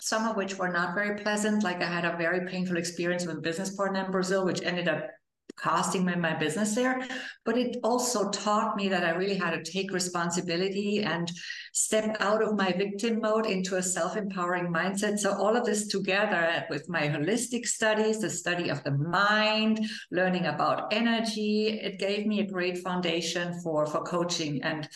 some 0.00 0.26
of 0.26 0.36
which 0.36 0.58
were 0.58 0.68
not 0.68 0.94
very 0.94 1.16
pleasant. 1.22 1.62
Like 1.62 1.80
I 1.80 1.86
had 1.86 2.04
a 2.04 2.16
very 2.16 2.46
painful 2.46 2.76
experience 2.76 3.24
with 3.24 3.38
a 3.38 3.40
business 3.40 3.74
partner 3.74 4.04
in 4.04 4.10
Brazil, 4.10 4.44
which 4.44 4.62
ended 4.62 4.88
up 4.88 5.08
costing 5.56 6.04
my, 6.04 6.16
my 6.16 6.34
business 6.34 6.74
there 6.74 7.06
but 7.44 7.56
it 7.56 7.76
also 7.84 8.28
taught 8.30 8.76
me 8.76 8.88
that 8.88 9.04
i 9.04 9.10
really 9.10 9.36
had 9.36 9.52
to 9.52 9.70
take 9.70 9.92
responsibility 9.92 11.02
and 11.02 11.30
step 11.72 12.16
out 12.20 12.42
of 12.42 12.56
my 12.56 12.72
victim 12.72 13.20
mode 13.20 13.46
into 13.46 13.76
a 13.76 13.82
self-empowering 13.82 14.66
mindset 14.66 15.18
so 15.18 15.32
all 15.32 15.56
of 15.56 15.64
this 15.64 15.86
together 15.88 16.64
with 16.70 16.88
my 16.88 17.02
holistic 17.02 17.66
studies 17.66 18.20
the 18.20 18.28
study 18.28 18.68
of 18.68 18.82
the 18.82 18.90
mind 18.90 19.80
learning 20.10 20.46
about 20.46 20.92
energy 20.92 21.80
it 21.82 21.98
gave 21.98 22.26
me 22.26 22.40
a 22.40 22.50
great 22.50 22.78
foundation 22.78 23.58
for 23.62 23.86
for 23.86 24.02
coaching 24.02 24.60
and 24.62 24.88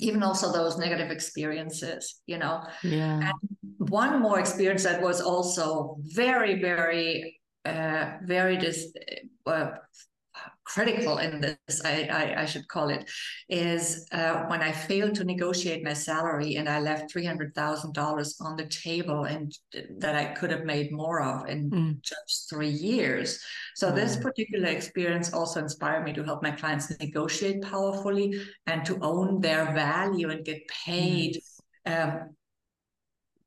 even 0.00 0.22
also 0.22 0.52
those 0.52 0.78
negative 0.78 1.10
experiences, 1.10 2.20
you 2.26 2.38
know. 2.38 2.62
Yeah. 2.82 3.30
And 3.30 3.32
one 3.78 4.20
more 4.20 4.38
experience 4.38 4.84
that 4.84 5.00
was 5.00 5.20
also 5.20 5.96
very, 6.02 6.60
very, 6.60 7.40
uh, 7.66 8.18
very 8.22 8.56
dis- 8.56 8.92
uh, 9.46 9.70
critical 10.64 11.18
in 11.18 11.40
this, 11.40 11.80
I, 11.84 12.08
I, 12.10 12.42
I, 12.42 12.44
should 12.44 12.66
call 12.68 12.88
it, 12.88 13.08
is 13.48 14.06
uh, 14.12 14.44
when 14.46 14.62
I 14.62 14.72
failed 14.72 15.14
to 15.14 15.24
negotiate 15.24 15.84
my 15.84 15.92
salary 15.92 16.56
and 16.56 16.68
I 16.68 16.80
left 16.80 17.14
$300,000 17.14 18.34
on 18.40 18.56
the 18.56 18.66
table 18.66 19.24
and 19.24 19.56
that 19.98 20.16
I 20.16 20.26
could 20.26 20.50
have 20.50 20.64
made 20.64 20.92
more 20.92 21.22
of 21.22 21.48
in 21.48 21.70
mm. 21.70 22.02
just 22.02 22.50
three 22.50 22.68
years. 22.68 23.40
So, 23.74 23.90
mm. 23.90 23.94
this 23.94 24.16
particular 24.16 24.68
experience 24.68 25.32
also 25.32 25.60
inspired 25.60 26.04
me 26.04 26.12
to 26.14 26.24
help 26.24 26.42
my 26.42 26.50
clients 26.50 26.92
negotiate 26.98 27.62
powerfully 27.62 28.40
and 28.66 28.84
to 28.86 28.98
own 29.00 29.40
their 29.40 29.66
value 29.72 30.30
and 30.30 30.44
get 30.44 30.66
paid 30.68 31.40
um, 31.86 32.34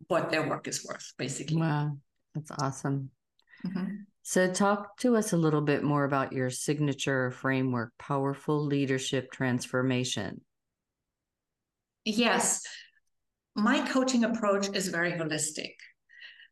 what 0.08 0.30
their 0.30 0.48
work 0.48 0.68
is 0.68 0.86
worth, 0.86 1.14
basically. 1.18 1.58
Wow, 1.58 1.98
that's 2.34 2.52
awesome. 2.52 3.12
Mm-hmm. 3.66 3.96
So, 4.30 4.48
talk 4.48 4.96
to 4.98 5.16
us 5.16 5.34
a 5.34 5.38
little 5.38 5.62
bit 5.62 5.82
more 5.82 6.04
about 6.04 6.34
your 6.34 6.52
signature 6.52 7.32
framework, 7.32 7.94
Powerful 7.98 8.64
Leadership 8.64 9.32
Transformation. 9.32 10.42
Yes, 12.06 12.62
my 13.56 13.80
coaching 13.88 14.26
approach 14.26 14.70
is 14.76 14.90
very 14.90 15.14
holistic. 15.14 15.72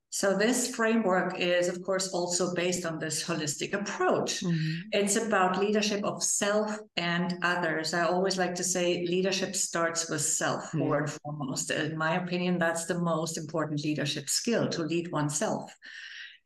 So, 0.09 0.35
this 0.35 0.75
framework 0.75 1.39
is, 1.39 1.67
of 1.67 1.83
course, 1.83 2.07
also 2.07 2.55
based 2.55 2.83
on 2.83 2.97
this 2.97 3.23
holistic 3.23 3.73
approach. 3.73 4.39
Mm-hmm. 4.39 4.79
It's 4.93 5.15
about 5.15 5.59
leadership 5.59 6.03
of 6.03 6.23
self 6.23 6.79
and 6.95 7.35
others. 7.43 7.93
I 7.93 8.05
always 8.05 8.39
like 8.39 8.55
to 8.55 8.63
say 8.63 9.05
leadership 9.05 9.55
starts 9.55 10.09
with 10.09 10.21
self, 10.21 10.71
mm-hmm. 10.71 10.93
and 10.93 11.11
foremost. 11.11 11.69
In 11.69 11.95
my 11.95 12.15
opinion, 12.15 12.57
that's 12.57 12.87
the 12.87 12.99
most 12.99 13.37
important 13.37 13.83
leadership 13.83 14.29
skill 14.29 14.67
to 14.69 14.81
lead 14.81 15.11
oneself. 15.11 15.71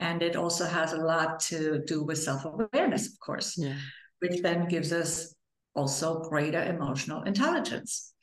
And 0.02 0.22
it 0.22 0.36
also 0.36 0.66
has 0.66 0.94
a 0.94 0.98
lot 0.98 1.40
to 1.52 1.84
do 1.86 2.04
with 2.04 2.18
self 2.18 2.44
awareness, 2.46 3.08
of 3.08 3.20
course, 3.20 3.56
yeah. 3.58 3.78
which 4.20 4.42
then 4.42 4.68
gives 4.68 4.92
us 4.92 5.34
also 5.76 6.24
greater 6.24 6.62
emotional 6.64 7.24
intelligence. 7.24 8.14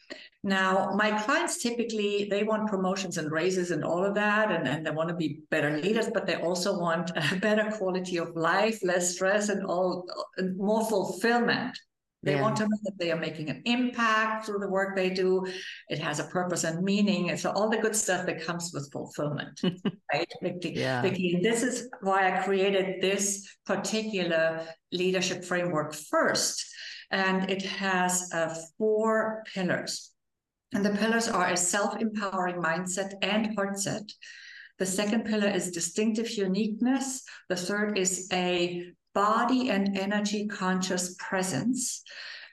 Now, 0.43 0.93
my 0.95 1.11
clients 1.23 1.63
typically 1.63 2.29
they 2.31 2.43
want 2.45 2.69
promotions 2.71 3.19
and 3.19 3.31
raises 3.31 3.71
and 3.71 3.85
all 3.85 4.05
of 4.05 4.15
that, 4.15 4.51
and, 4.51 4.69
and 4.69 4.85
they 4.85 4.91
want 4.91 5.09
to 5.09 5.15
be 5.15 5.41
better 5.51 5.79
leaders, 5.79 6.09
but 6.13 6.27
they 6.27 6.37
also 6.37 6.79
want 6.79 7.11
a 7.33 7.37
better 7.37 7.71
quality 7.71 8.19
of 8.19 8.35
life, 8.35 8.83
less 8.83 9.15
stress, 9.15 9.49
and 9.49 9.65
all 9.65 10.05
and 10.37 10.57
more 10.57 10.85
fulfillment. 10.85 11.79
They 12.23 12.35
yeah. 12.35 12.43
want 12.43 12.57
to 12.57 12.65
know 12.65 12.79
that 12.83 12.99
they 12.99 13.13
are 13.13 13.19
making 13.19 13.49
an 13.49 13.63
impact 13.65 14.47
through 14.47 14.59
the 14.59 14.69
work 14.69 14.97
they 14.97 15.11
do. 15.11 15.47
It 15.89 16.01
has 16.01 16.19
a 16.19 16.25
purpose 16.25 16.65
and 16.65 16.83
meaning. 16.83 17.31
And 17.31 17.39
so 17.39 17.51
all 17.53 17.69
the 17.69 17.79
good 17.79 17.95
stuff 17.95 18.27
that 18.27 18.45
comes 18.45 18.73
with 18.75 18.91
fulfillment, 18.93 19.61
right? 20.13 20.27
yeah. 20.43 21.03
this 21.03 21.63
is 21.63 21.89
why 22.01 22.33
I 22.33 22.43
created 22.43 23.01
this 23.01 23.57
particular 23.67 24.67
leadership 24.91 25.45
framework 25.45 25.95
first. 25.95 26.65
And 27.11 27.49
it 27.49 27.63
has 27.63 28.29
uh, 28.35 28.55
four 28.77 29.45
pillars. 29.55 30.11
And 30.75 30.85
the 30.85 30.91
pillars 30.91 31.29
are 31.29 31.49
a 31.49 31.57
self-empowering 31.57 32.57
mindset 32.57 33.13
and 33.23 33.55
heart 33.55 33.79
set. 33.79 34.03
The 34.79 34.87
second 34.87 35.25
pillar 35.25 35.49
is 35.49 35.71
distinctive 35.71 36.31
uniqueness. 36.31 37.23
The 37.49 37.57
third 37.57 37.97
is 37.97 38.29
a 38.33 38.93
body 39.19 39.71
and 39.71 39.99
energy 39.99 40.47
conscious 40.47 41.17
presence. 41.19 42.03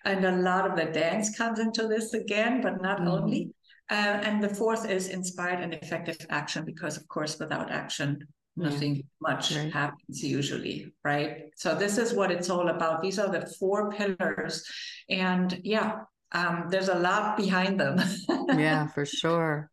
And 0.04 0.26
a 0.26 0.32
lot 0.32 0.70
of 0.70 0.76
the 0.76 0.86
dance 0.86 1.38
comes 1.38 1.60
into 1.60 1.88
this 1.88 2.14
again, 2.14 2.62
but 2.62 2.82
not 2.82 3.00
mm-hmm. 3.00 3.16
only. 3.16 3.52
Uh, 3.92 4.18
and 4.28 4.44
the 4.44 4.50
fourth 4.50 4.90
is 4.90 5.10
inspired 5.10 5.60
and 5.60 5.76
effective 5.76 6.18
action, 6.32 6.66
because 6.66 6.98
of 6.98 7.08
course, 7.08 7.38
without 7.38 7.72
action, 7.72 8.18
nothing 8.56 8.96
yeah. 8.96 9.02
much 9.22 9.56
right. 9.56 9.72
happens 9.72 10.24
usually, 10.24 10.92
right? 11.04 11.52
So 11.56 11.76
this 11.76 12.00
is 12.00 12.14
what 12.14 12.32
it's 12.32 12.50
all 12.50 12.70
about. 12.70 13.04
These 13.04 13.20
are 13.20 13.30
the 13.30 13.46
four 13.60 13.92
pillars, 13.92 14.66
and 15.08 15.62
yeah, 15.64 16.00
um, 16.32 16.66
there's 16.72 16.90
a 16.90 16.98
lot 16.98 17.38
behind 17.38 17.80
them. 17.80 18.02
yeah, 18.58 18.88
for 18.88 19.06
sure. 19.06 19.70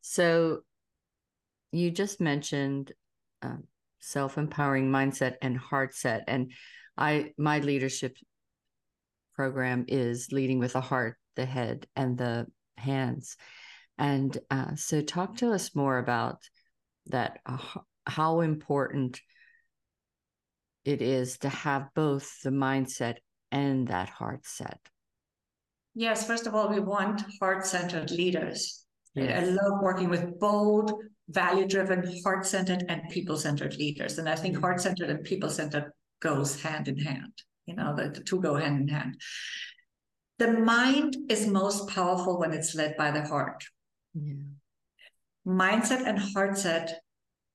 So 0.00 0.60
you 1.72 1.90
just 1.90 2.20
mentioned 2.20 2.92
um, 3.42 3.64
self-empowering 4.02 4.90
mindset 4.90 5.36
and 5.40 5.56
heart 5.56 5.94
set. 5.94 6.24
And 6.28 6.52
i 6.98 7.32
my 7.38 7.58
leadership 7.60 8.16
program 9.34 9.86
is 9.88 10.28
leading 10.30 10.58
with 10.58 10.74
the 10.74 10.80
heart 10.80 11.16
the 11.36 11.46
head 11.46 11.86
and 11.96 12.18
the 12.18 12.46
hands. 12.76 13.36
And 13.96 14.36
uh, 14.50 14.74
so 14.74 15.00
talk 15.00 15.36
to 15.38 15.52
us 15.52 15.74
more 15.74 15.98
about 15.98 16.38
that 17.06 17.38
uh, 17.46 17.58
how 18.06 18.40
important 18.40 19.20
it 20.84 21.00
is 21.00 21.38
to 21.38 21.48
have 21.48 21.88
both 21.94 22.42
the 22.42 22.50
mindset 22.50 23.16
and 23.50 23.88
that 23.88 24.08
heart 24.08 24.44
set. 24.44 24.80
Yes 25.94 26.26
first 26.26 26.46
of 26.46 26.54
all 26.54 26.68
we 26.68 26.80
want 26.80 27.22
heart-centered 27.40 28.10
leaders. 28.10 28.84
Yes. 29.14 29.42
i 29.42 29.46
love 29.46 29.82
working 29.82 30.08
with 30.08 30.40
bold 30.40 30.92
value 31.32 31.66
driven, 31.66 32.20
heart 32.24 32.46
centered, 32.46 32.84
and 32.88 33.02
people 33.10 33.36
centered 33.36 33.76
leaders. 33.76 34.18
And 34.18 34.28
I 34.28 34.36
think 34.36 34.58
heart 34.58 34.80
centered 34.80 35.10
and 35.10 35.24
people 35.24 35.50
centered 35.50 35.92
goes 36.20 36.60
hand 36.60 36.88
in 36.88 36.98
hand. 36.98 37.32
You 37.66 37.76
know, 37.76 37.94
the, 37.94 38.10
the 38.10 38.20
two 38.20 38.40
go 38.40 38.54
hand 38.54 38.80
in 38.80 38.88
hand. 38.88 39.20
The 40.38 40.52
mind 40.52 41.16
is 41.28 41.46
most 41.46 41.88
powerful 41.88 42.38
when 42.38 42.52
it's 42.52 42.74
led 42.74 42.96
by 42.96 43.10
the 43.10 43.22
heart. 43.22 43.64
Yeah. 44.14 44.34
Mindset 45.46 46.06
and 46.06 46.18
heart 46.18 46.58
set 46.58 47.00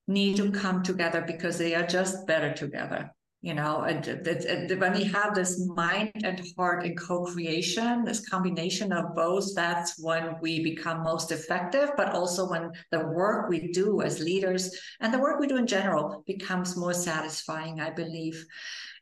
need 0.06 0.36
to 0.36 0.50
come 0.50 0.82
together 0.82 1.22
because 1.26 1.58
they 1.58 1.74
are 1.74 1.86
just 1.86 2.26
better 2.26 2.52
together 2.52 3.10
you 3.40 3.54
know 3.54 3.82
and, 3.82 4.06
and 4.06 4.80
when 4.80 4.92
we 4.92 5.04
have 5.04 5.32
this 5.32 5.64
mind 5.68 6.10
and 6.24 6.42
heart 6.56 6.84
in 6.84 6.96
co-creation 6.96 8.04
this 8.04 8.28
combination 8.28 8.92
of 8.92 9.14
both 9.14 9.54
that's 9.54 9.94
when 10.02 10.34
we 10.40 10.62
become 10.62 11.04
most 11.04 11.30
effective 11.30 11.90
but 11.96 12.12
also 12.12 12.50
when 12.50 12.70
the 12.90 13.06
work 13.06 13.48
we 13.48 13.70
do 13.70 14.02
as 14.02 14.18
leaders 14.18 14.76
and 15.00 15.14
the 15.14 15.18
work 15.18 15.38
we 15.38 15.46
do 15.46 15.56
in 15.56 15.68
general 15.68 16.24
becomes 16.26 16.76
more 16.76 16.92
satisfying 16.92 17.80
i 17.80 17.90
believe 17.90 18.44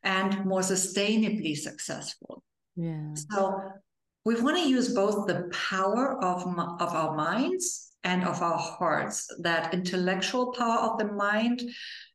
and 0.07 0.45
more 0.45 0.61
sustainably 0.61 1.57
successful. 1.57 2.43
Yeah. 2.77 3.15
So 3.15 3.61
we 4.25 4.41
want 4.41 4.57
to 4.57 4.69
use 4.69 4.95
both 4.95 5.27
the 5.27 5.51
power 5.71 6.23
of 6.23 6.43
of 6.81 6.95
our 6.95 7.17
minds 7.17 7.93
and 8.05 8.23
of 8.25 8.41
our 8.41 8.59
hearts 8.59 9.27
that 9.41 9.75
intellectual 9.75 10.53
power 10.53 10.79
of 10.79 10.99
the 10.99 11.13
mind 11.13 11.61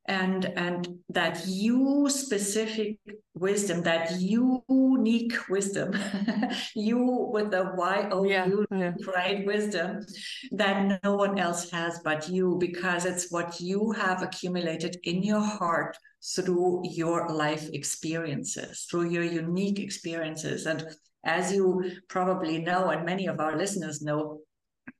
and 0.05 0.45
and 0.57 0.87
that 1.09 1.45
you 1.47 2.09
specific 2.09 2.97
wisdom 3.35 3.81
that 3.83 4.11
unique 4.19 5.33
wisdom 5.47 5.93
you 6.75 7.29
with 7.31 7.51
the 7.51 7.71
y 7.77 8.09
o 8.11 8.23
u 8.23 8.65
yeah, 8.71 8.93
right 9.15 9.45
wisdom 9.45 10.03
that 10.51 10.99
no 11.03 11.15
one 11.15 11.37
else 11.37 11.69
has 11.69 11.99
but 12.03 12.27
you 12.27 12.57
because 12.59 13.05
it's 13.05 13.31
what 13.31 13.61
you 13.61 13.91
have 13.91 14.21
accumulated 14.23 14.97
in 15.03 15.21
your 15.21 15.39
heart 15.41 15.95
through 16.35 16.81
your 16.83 17.29
life 17.29 17.69
experiences 17.73 18.85
through 18.89 19.09
your 19.09 19.23
unique 19.23 19.79
experiences. 19.79 20.65
And 20.65 20.85
as 21.23 21.53
you 21.53 21.91
probably 22.09 22.59
know 22.59 22.89
and 22.89 23.05
many 23.05 23.27
of 23.27 23.39
our 23.39 23.57
listeners 23.57 24.01
know 24.01 24.39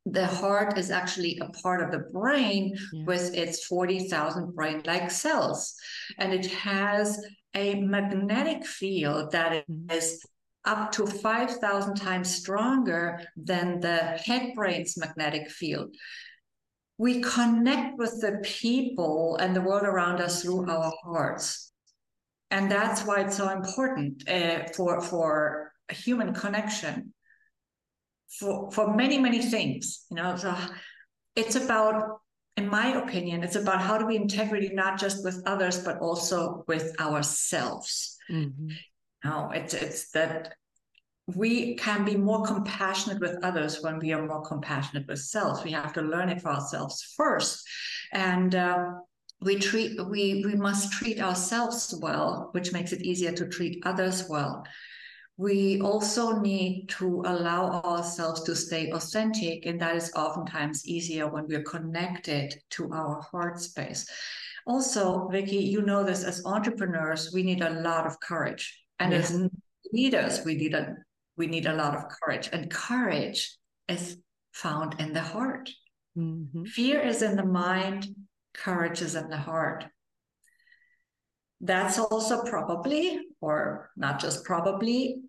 the 0.06 0.26
heart 0.26 0.78
is 0.78 0.90
actually 0.92 1.40
a 1.42 1.50
part 1.62 1.82
of 1.82 1.92
the 1.92 2.10
brain 2.12 2.76
yeah. 2.94 3.04
with 3.06 3.36
its 3.36 3.66
40,000 3.66 4.54
brain 4.56 4.82
like 4.86 5.12
cells. 5.12 5.76
And 6.18 6.34
it 6.34 6.48
has 6.48 7.24
a 7.54 7.76
magnetic 7.76 8.66
field 8.66 9.32
that 9.32 9.68
mm-hmm. 9.68 9.92
is 9.92 10.22
up 10.66 10.92
to 10.94 11.06
5,000 11.06 11.96
times 11.96 12.36
stronger 12.36 13.20
than 13.36 13.80
the 13.80 13.98
head 13.98 14.54
brain's 14.56 14.98
magnetic 14.98 15.50
field. 15.50 15.96
We 16.98 17.22
connect 17.22 17.98
with 17.98 18.22
the 18.22 18.40
people 18.44 19.38
and 19.38 19.56
the 19.56 19.62
world 19.62 19.84
around 19.84 20.22
us 20.22 20.44
through 20.44 20.70
our 20.70 20.94
hearts. 21.04 21.72
And 22.52 22.70
that's 22.70 23.06
why 23.06 23.22
it's 23.22 23.38
so 23.38 23.50
important 23.50 24.28
uh, 24.30 24.66
for, 24.76 25.02
for 25.02 25.72
human 25.90 26.34
connection 26.34 27.14
for 28.40 28.72
for 28.72 28.96
many 28.96 29.18
many 29.18 29.42
things 29.42 30.06
you 30.10 30.16
know 30.16 30.36
so 30.36 30.56
it's 31.36 31.56
about 31.56 32.20
in 32.58 32.68
my 32.68 32.88
opinion 33.02 33.44
it's 33.44 33.56
about 33.56 33.82
how 33.82 33.98
do 33.98 34.06
we 34.06 34.16
integrity 34.16 34.70
not 34.74 35.00
just 35.00 35.24
with 35.24 35.42
others 35.46 35.80
but 35.80 36.00
also 36.00 36.64
with 36.68 37.00
ourselves. 37.00 38.18
Mm-hmm. 38.30 38.70
no 39.24 39.52
it's 39.54 39.74
it's 39.74 40.12
that 40.12 40.56
we 41.36 41.76
can 41.76 42.04
be 42.04 42.18
more 42.18 42.46
compassionate 42.46 43.20
with 43.20 43.38
others 43.44 43.82
when 43.82 44.00
we 44.00 44.12
are 44.12 44.26
more 44.26 44.42
compassionate 44.42 45.08
with 45.08 45.20
self 45.20 45.64
we 45.64 45.72
have 45.72 45.94
to 45.94 46.02
learn 46.02 46.30
it 46.30 46.42
for 46.42 46.50
ourselves 46.50 47.14
first. 47.16 47.64
And 48.14 48.56
uh, 48.56 48.86
we 49.42 49.58
treat 49.58 50.00
we 50.08 50.44
we 50.46 50.56
must 50.56 50.92
treat 50.92 51.20
ourselves 51.20 51.96
well 52.02 52.50
which 52.52 52.74
makes 52.74 52.94
it 52.94 53.02
easier 53.02 53.32
to 53.32 53.48
treat 53.48 53.82
others 53.86 54.28
well 54.30 54.64
we 55.42 55.82
also 55.82 56.40
need 56.40 56.88
to 56.88 57.24
allow 57.26 57.82
ourselves 57.82 58.44
to 58.44 58.56
stay 58.56 58.92
authentic. 58.92 59.66
And 59.66 59.82
that 59.82 59.96
is 59.96 60.12
oftentimes 60.16 60.86
easier 60.86 61.28
when 61.28 61.48
we're 61.48 61.64
connected 61.64 62.54
to 62.72 62.92
our 62.94 63.20
heart 63.24 63.60
space. 63.60 64.06
Also, 64.68 65.28
Vicki, 65.30 65.58
you 65.58 65.82
know 65.82 66.04
this 66.04 66.24
as 66.24 66.46
entrepreneurs, 66.46 67.32
we 67.34 67.42
need 67.42 67.64
a 67.64 67.82
lot 67.82 68.06
of 68.06 68.20
courage. 68.20 68.84
And 69.00 69.12
yeah. 69.12 69.18
as 69.18 69.50
leaders, 69.92 70.46
we 70.46 70.54
need 70.54 70.76
a 70.76 70.96
we 71.38 71.48
need 71.48 71.66
a 71.66 71.74
lot 71.74 71.96
of 71.96 72.04
courage. 72.22 72.50
And 72.54 72.70
courage 72.70 73.58
is 73.88 74.18
found 74.52 75.00
in 75.00 75.12
the 75.12 75.22
heart. 75.22 75.72
Mm-hmm. 76.16 76.66
Fear 76.66 77.02
is 77.02 77.24
in 77.24 77.36
the 77.36 77.46
mind, 77.46 78.06
courage 78.54 79.02
is 79.02 79.16
in 79.16 79.28
the 79.28 79.38
heart. 79.38 79.86
That's 81.62 81.98
also 81.98 82.44
probably, 82.44 83.22
or 83.40 83.90
not 83.98 84.20
just 84.20 84.44
probably, 84.46 85.21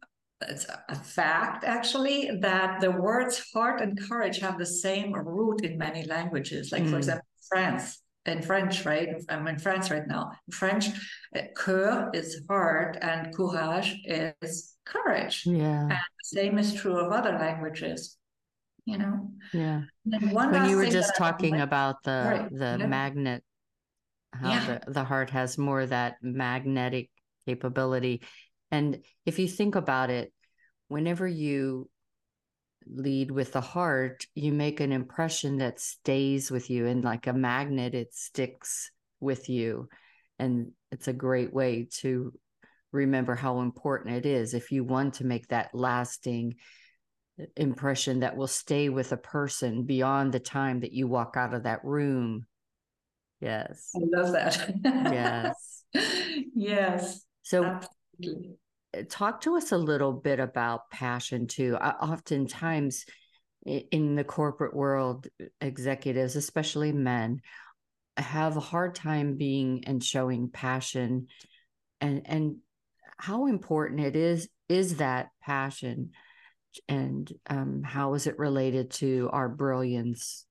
it's 0.48 0.66
a 0.88 0.94
fact 0.94 1.64
actually, 1.64 2.31
that 2.40 2.81
the 2.81 2.90
words 2.90 3.42
heart 3.52 3.81
and 3.81 3.98
courage 4.09 4.38
have 4.38 4.59
the 4.59 4.66
same 4.66 5.12
root 5.12 5.64
in 5.64 5.78
many 5.78 6.05
languages. 6.05 6.70
Like, 6.72 6.85
mm. 6.85 6.90
for 6.90 6.96
example, 6.96 7.26
France, 7.48 8.02
in 8.26 8.42
French, 8.42 8.85
right? 8.85 9.09
I'm 9.28 9.46
in 9.48 9.59
France 9.59 9.90
right 9.90 10.07
now. 10.07 10.31
In 10.48 10.52
French, 10.52 10.87
cœur 11.57 12.14
is 12.14 12.42
heart 12.48 12.96
and 13.02 13.35
courage 13.35 13.96
is 14.05 14.74
courage. 14.85 15.44
Yeah. 15.44 15.83
And 15.83 15.90
the 15.90 16.24
same 16.24 16.59
is 16.59 16.74
true 16.74 16.98
of 16.98 17.12
other 17.12 17.33
languages 17.33 18.16
you 18.85 18.98
know 18.98 19.31
yeah 19.52 19.83
when 20.05 20.68
you 20.68 20.76
were 20.76 20.87
just 20.87 21.14
talking 21.16 21.52
like, 21.52 21.62
about 21.62 22.02
the 22.02 22.24
right, 22.26 22.50
the 22.50 22.76
yeah. 22.81 22.87
magnet 22.87 23.44
how 24.33 24.50
yeah. 24.50 24.78
the, 24.87 24.92
the 24.92 25.05
heart 25.05 25.31
has 25.31 25.59
more 25.59 25.85
that 25.87 26.16
magnetic 26.22 27.11
capability 27.46 28.22
and 28.72 29.02
if 29.24 29.38
you 29.38 29.46
think 29.46 29.76
about 29.76 30.11
it 30.11 30.32
whenever 30.88 31.28
you 31.28 31.88
lead 32.87 33.30
with 33.30 33.52
the 33.52 33.61
heart 33.61 34.26
you 34.35 34.52
make 34.52 34.80
an 34.80 34.90
impression 34.90 35.58
that 35.58 35.78
stays 35.78 36.50
with 36.50 36.68
you 36.68 36.87
and 36.87 37.04
like 37.04 37.28
a 37.28 37.32
magnet 37.32 37.94
it 37.94 38.12
sticks 38.12 38.90
with 39.20 39.48
you 39.48 39.88
and 40.40 40.72
it's 40.90 41.06
a 41.06 41.12
great 41.12 41.54
way 41.54 41.87
to 41.92 42.32
remember 42.90 43.37
how 43.37 43.61
important 43.61 44.16
it 44.16 44.26
is 44.26 44.52
if 44.52 44.72
you 44.72 44.82
want 44.82 45.14
to 45.14 45.24
make 45.24 45.46
that 45.48 45.70
lasting 45.72 46.56
impression 47.56 48.20
that 48.20 48.37
will 48.37 48.46
stay 48.46 48.88
with 48.88 49.12
a 49.12 49.16
person 49.16 49.85
beyond 49.85 50.32
the 50.32 50.40
time 50.40 50.80
that 50.80 50.92
you 50.92 51.06
walk 51.06 51.35
out 51.37 51.54
of 51.54 51.64
that 51.64 51.85
room. 51.85 52.46
Yes. 53.40 53.90
I 53.96 54.00
love 54.16 54.32
that. 54.32 54.74
yes. 54.85 55.85
Yes. 56.54 57.24
So 57.42 57.64
absolutely. 57.64 58.56
Talk 59.09 59.42
to 59.42 59.57
us 59.57 59.72
a 59.72 59.78
little 59.78 60.12
bit 60.12 60.40
about 60.40 60.90
passion 60.90 61.46
too. 61.46 61.76
I, 61.81 61.90
oftentimes 61.90 63.05
in 63.64 64.16
the 64.16 64.24
corporate 64.24 64.74
world, 64.74 65.28
executives, 65.61 66.37
especially 66.37 66.92
men, 66.92 67.40
have 68.16 68.57
a 68.57 68.61
hard 68.61 68.94
time 68.94 69.37
being 69.37 69.85
and 69.87 70.02
showing 70.02 70.50
passion 70.50 71.28
and 72.00 72.22
and 72.26 72.57
how 73.16 73.46
important 73.46 74.00
it 74.00 74.16
is 74.16 74.48
is 74.68 74.96
that 74.96 75.28
passion 75.40 76.11
and 76.88 77.33
um, 77.48 77.83
how 77.83 78.14
is 78.14 78.26
it 78.26 78.38
related 78.38 78.90
to 78.90 79.28
our 79.33 79.48
brilliance? 79.48 80.46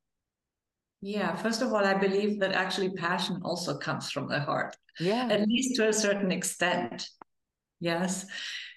Yeah, 1.01 1.35
first 1.35 1.61
of 1.61 1.73
all, 1.73 1.83
I 1.83 1.95
believe 1.95 2.39
that 2.39 2.53
actually 2.53 2.91
passion 2.91 3.41
also 3.43 3.77
comes 3.77 4.11
from 4.11 4.27
the 4.27 4.39
heart. 4.39 4.75
Yeah. 4.99 5.27
At 5.29 5.47
least 5.47 5.75
to 5.77 5.89
a 5.89 5.93
certain 5.93 6.31
extent. 6.31 7.09
Yes. 7.81 8.25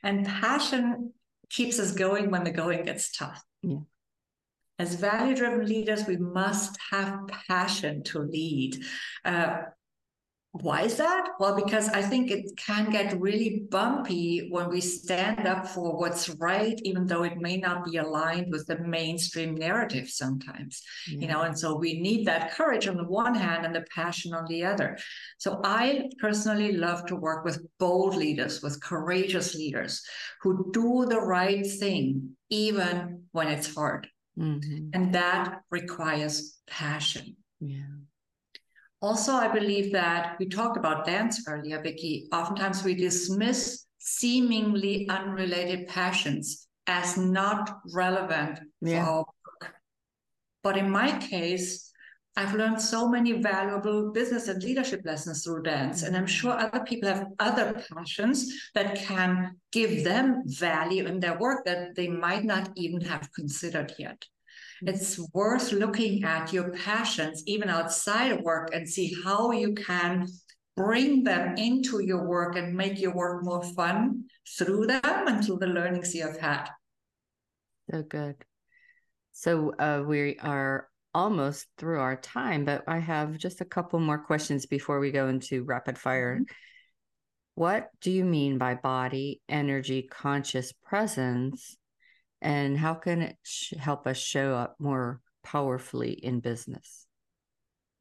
And 0.03 0.27
passion 0.27 1.12
keeps 1.51 1.79
us 1.79 1.93
going 1.93 2.31
when 2.31 2.43
the 2.43 2.51
going 2.51 2.85
gets 2.85 3.12
tough. 3.12 3.40
Yeah. 3.62 3.81
As 4.79 4.97
value 4.97 5.37
driven 5.37 5.67
leaders, 5.67 6.05
we 6.07 6.17
must 6.17 6.77
have 6.90 7.29
passion 7.29 8.03
to 8.05 8.19
lead. 8.19 8.83
Uh, 9.25 9.59
why 10.61 10.83
is 10.83 10.97
that? 10.99 11.31
Well, 11.40 11.57
because 11.57 11.88
I 11.88 12.01
think 12.01 12.31
it 12.31 12.57
can 12.57 12.88
get 12.88 13.21
really 13.21 13.64
bumpy 13.71 14.47
when 14.53 14.69
we 14.69 14.81
stand 14.81 15.49
up 15.49 15.67
for 15.67 15.97
what's 15.97 16.29
right, 16.29 16.79
even 16.85 17.09
though 17.09 17.25
it 17.25 17.38
may 17.38 17.57
not 17.57 17.85
be 17.85 17.97
aligned 17.97 18.53
with 18.53 18.64
the 18.69 18.79
mainstream 18.79 19.57
narrative 19.57 20.09
sometimes, 20.09 20.81
yeah. 21.09 21.19
you 21.19 21.27
know, 21.27 21.43
and 21.43 21.59
so 21.59 21.77
we 21.77 22.01
need 22.01 22.25
that 22.29 22.53
courage 22.53 22.87
on 22.87 22.97
the 22.97 23.03
one 23.03 23.35
hand 23.35 23.67
and 23.67 23.75
the 23.75 23.85
passion 23.93 24.33
on 24.33 24.47
the 24.47 24.64
other. 24.64 24.97
So 25.38 25.61
I 25.64 26.09
personally 26.21 26.71
love 26.71 27.05
to 27.07 27.17
work 27.17 27.45
with 27.45 27.67
bold 27.81 28.14
leaders, 28.14 28.62
with 28.62 28.81
courageous 28.81 29.57
leaders 29.57 30.03
who 30.40 30.71
do 30.73 31.05
the 31.09 31.21
right 31.21 31.67
thing, 31.67 32.37
even 32.49 33.25
when 33.33 33.49
it's 33.49 33.75
hard. 33.75 34.07
Mm-hmm. 34.38 34.90
And 34.93 35.14
that 35.17 35.62
requires 35.73 36.59
passion. 36.69 37.35
Yeah. 37.59 37.83
Also, 39.05 39.35
I 39.35 39.49
believe 39.49 39.93
that 39.93 40.35
we 40.38 40.49
talked 40.49 40.79
about 40.79 41.05
dance 41.05 41.45
earlier, 41.47 41.79
Vicki. 41.83 42.27
Oftentimes 42.33 42.85
we 42.85 42.95
dismiss 42.95 43.85
seemingly 43.99 45.07
unrelated 45.11 45.88
passions 45.88 46.67
as 46.87 47.19
not 47.19 47.81
relevant 47.93 48.61
yeah. 48.81 49.05
for 49.05 49.11
our 49.11 49.27
work. 49.61 49.75
But 50.62 50.79
in 50.79 50.88
my 50.88 51.19
case, 51.19 51.93
I've 52.35 52.55
learned 52.55 52.81
so 52.81 53.07
many 53.07 53.33
valuable 53.33 54.11
business 54.11 54.49
and 54.49 54.62
leadership 54.62 55.03
lessons 55.05 55.45
through 55.45 55.64
dance. 55.64 56.03
And 56.03 56.17
I'm 56.17 56.27
sure 56.27 56.53
other 56.53 56.81
people 56.81 57.11
have 57.11 57.27
other 57.38 57.85
passions 57.95 58.71
that 58.75 58.95
can 58.95 59.59
give 59.71 60.03
them 60.03 60.45
value 60.47 61.05
in 61.05 61.21
their 61.21 61.37
work 61.38 61.67
that 61.67 61.95
they 61.95 62.09
might 62.09 62.45
not 62.45 62.71
even 62.75 63.03
have 63.03 63.31
considered 63.35 63.93
yet. 63.99 64.25
It's 64.87 65.18
worth 65.33 65.73
looking 65.73 66.25
at 66.25 66.53
your 66.53 66.70
passions, 66.73 67.42
even 67.47 67.68
outside 67.68 68.33
of 68.33 68.40
work, 68.40 68.70
and 68.73 68.88
see 68.88 69.14
how 69.25 69.51
you 69.51 69.75
can 69.75 70.27
bring 70.77 71.23
them 71.25 71.57
into 71.57 72.01
your 72.03 72.27
work 72.27 72.57
and 72.57 72.75
make 72.75 73.01
your 73.01 73.14
work 73.14 73.44
more 73.44 73.62
fun 73.75 74.25
through 74.59 74.87
them 74.87 75.01
and 75.05 75.44
through 75.44 75.59
the 75.59 75.66
learnings 75.66 76.14
you 76.14 76.27
have 76.27 76.38
had. 76.38 76.68
So 77.90 78.03
good. 78.03 78.37
So 79.33 79.75
uh, 79.79 80.03
we 80.07 80.38
are 80.38 80.88
almost 81.14 81.66
through 81.79 82.01
our 82.01 82.16
time, 82.16 82.64
but 82.64 82.83
I 82.88 82.99
have 82.99 83.38
just 83.38 83.61
a 83.61 83.64
couple 83.64 84.01
more 84.01 84.18
questions 84.18 84.66
before 84.66 84.99
we 84.99 85.12
go 85.12 85.29
into 85.29 85.64
rapid 85.64 85.97
fire. 85.97 86.37
Mm-hmm. 86.37 86.44
What 87.57 87.90
do 88.01 88.11
you 88.11 88.25
mean 88.25 88.59
by 88.59 88.75
body 88.75 89.40
energy 89.49 90.03
conscious 90.11 90.73
presence? 90.73 91.77
And 92.44 92.78
how 92.78 92.94
can 92.94 93.22
it 93.22 93.37
sh- 93.42 93.72
help 93.76 94.07
us 94.07 94.18
show 94.18 94.54
up 94.54 94.76
more 94.78 95.20
powerfully 95.42 96.12
in 96.12 96.40
business? 96.40 97.07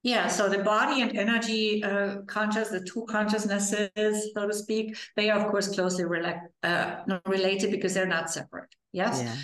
Yeah, 0.03 0.27
so 0.27 0.49
the 0.49 0.58
body 0.58 1.01
and 1.01 1.17
energy 1.17 1.82
uh, 1.82 2.17
conscious, 2.27 2.67
the 2.67 2.82
two 2.82 3.06
consciousnesses, 3.06 4.32
so 4.34 4.47
to 4.47 4.53
speak, 4.53 4.97
they 5.15 5.29
are 5.29 5.39
of 5.39 5.49
course 5.49 5.73
closely 5.73 6.03
rela- 6.03 6.41
uh, 6.62 7.19
related 7.25 7.71
because 7.71 7.93
they're 7.93 8.06
not 8.06 8.29
separate. 8.29 8.69
Yes. 8.91 9.21
Yeah. 9.23 9.36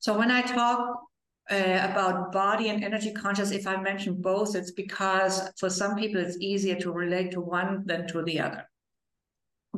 So 0.00 0.18
when 0.18 0.32
I 0.32 0.42
talk 0.42 1.02
uh, 1.48 1.88
about 1.90 2.32
body 2.32 2.68
and 2.68 2.82
energy 2.82 3.12
conscious, 3.12 3.52
if 3.52 3.64
I 3.64 3.80
mention 3.80 4.20
both, 4.20 4.56
it's 4.56 4.72
because 4.72 5.52
for 5.56 5.70
some 5.70 5.94
people 5.94 6.20
it's 6.20 6.36
easier 6.40 6.74
to 6.80 6.90
relate 6.90 7.30
to 7.32 7.40
one 7.40 7.84
than 7.86 8.08
to 8.08 8.22
the 8.22 8.40
other 8.40 8.68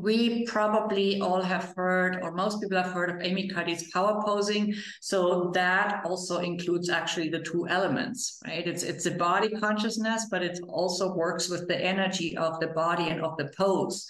we 0.02 0.44
probably 0.46 1.20
all 1.20 1.42
have 1.42 1.72
heard, 1.76 2.20
or 2.22 2.32
most 2.32 2.60
people 2.60 2.76
have 2.82 2.92
heard 2.92 3.10
of 3.10 3.22
Amy 3.22 3.48
Cuddy's 3.48 3.90
power 3.90 4.22
posing. 4.24 4.74
So 5.00 5.50
that 5.54 6.02
also 6.04 6.38
includes 6.38 6.88
actually 6.88 7.28
the 7.28 7.40
two 7.40 7.66
elements, 7.68 8.38
right? 8.46 8.66
It's 8.66 8.82
it's 8.82 9.06
a 9.06 9.12
body 9.12 9.50
consciousness, 9.50 10.26
but 10.30 10.42
it 10.42 10.58
also 10.68 11.14
works 11.14 11.48
with 11.48 11.68
the 11.68 11.78
energy 11.78 12.36
of 12.36 12.60
the 12.60 12.68
body 12.68 13.08
and 13.08 13.20
of 13.22 13.36
the 13.36 13.50
pose. 13.56 14.06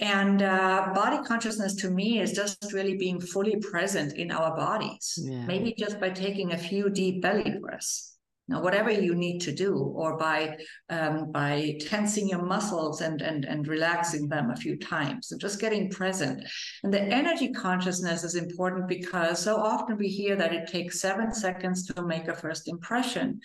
And 0.00 0.42
uh, 0.42 0.92
body 0.94 1.18
consciousness 1.26 1.74
to 1.76 1.90
me 1.90 2.20
is 2.20 2.32
just 2.32 2.72
really 2.72 2.96
being 2.96 3.20
fully 3.20 3.56
present 3.56 4.16
in 4.16 4.30
our 4.30 4.54
bodies, 4.54 5.18
yeah. 5.20 5.44
maybe 5.44 5.74
just 5.76 5.98
by 5.98 6.10
taking 6.10 6.52
a 6.52 6.58
few 6.58 6.88
deep 6.88 7.20
belly 7.20 7.56
breaths. 7.60 8.17
Now, 8.48 8.62
whatever 8.62 8.90
you 8.90 9.14
need 9.14 9.40
to 9.40 9.52
do, 9.52 9.76
or 9.76 10.16
by 10.16 10.56
um, 10.88 11.30
by 11.30 11.76
tensing 11.82 12.28
your 12.28 12.42
muscles 12.42 13.02
and 13.02 13.20
and 13.20 13.44
and 13.44 13.68
relaxing 13.68 14.26
them 14.26 14.50
a 14.50 14.56
few 14.56 14.78
times, 14.78 15.28
so 15.28 15.36
just 15.36 15.60
getting 15.60 15.90
present. 15.90 16.42
And 16.82 16.92
the 16.92 17.02
energy 17.02 17.52
consciousness 17.52 18.24
is 18.24 18.36
important 18.36 18.88
because 18.88 19.38
so 19.38 19.56
often 19.56 19.98
we 19.98 20.08
hear 20.08 20.34
that 20.36 20.54
it 20.54 20.68
takes 20.68 21.00
seven 21.00 21.34
seconds 21.34 21.84
to 21.86 22.02
make 22.02 22.28
a 22.28 22.34
first 22.34 22.68
impression, 22.68 23.40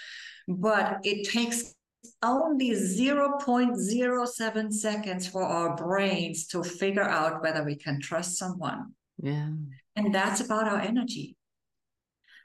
but 0.48 1.00
it 1.04 1.30
takes 1.30 1.74
only 2.22 2.72
0.07 2.72 4.74
seconds 4.74 5.28
for 5.28 5.44
our 5.44 5.76
brains 5.76 6.48
to 6.48 6.64
figure 6.64 7.04
out 7.04 7.42
whether 7.42 7.64
we 7.64 7.76
can 7.76 8.00
trust 8.00 8.38
someone. 8.38 8.94
Yeah. 9.22 9.50
And 9.96 10.14
that's 10.14 10.42
about 10.42 10.68
our 10.68 10.80
energy. 10.80 11.36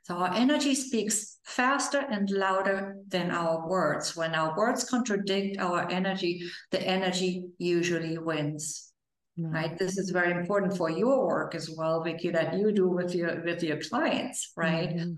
So 0.04 0.14
our 0.14 0.32
energy 0.34 0.74
speaks 0.74 1.38
faster 1.44 1.98
and 2.10 2.30
louder 2.30 2.96
than 3.08 3.30
our 3.30 3.68
words. 3.68 4.16
When 4.16 4.34
our 4.34 4.56
words 4.56 4.84
contradict 4.84 5.58
our 5.58 5.88
energy, 5.90 6.42
the 6.70 6.80
energy 6.80 7.44
usually 7.58 8.18
wins. 8.18 8.92
mm-hmm. 9.38 9.54
right 9.54 9.78
this 9.78 9.98
is 9.98 10.10
very 10.10 10.32
important 10.32 10.76
for 10.76 10.90
your 10.90 11.26
work 11.26 11.54
as 11.54 11.70
well 11.76 12.02
Vicki, 12.02 12.30
that 12.30 12.54
you 12.58 12.72
do 12.72 12.88
with 12.88 13.14
your 13.14 13.42
with 13.44 13.62
your 13.62 13.78
clients 13.78 14.52
right 14.56 14.90
mm-hmm. 14.96 15.12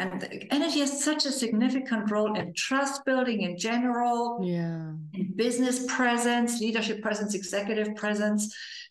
And 0.00 0.46
energy 0.50 0.80
has 0.80 1.04
such 1.04 1.26
a 1.26 1.32
significant 1.32 2.10
role 2.10 2.34
in 2.34 2.54
trust 2.54 3.04
building 3.04 3.42
in 3.42 3.56
general 3.58 4.40
yeah. 4.42 4.92
in 5.12 5.32
business 5.36 5.84
presence 5.86 6.58
leadership 6.60 7.02
presence 7.02 7.34
executive 7.34 7.94
presence 7.96 8.42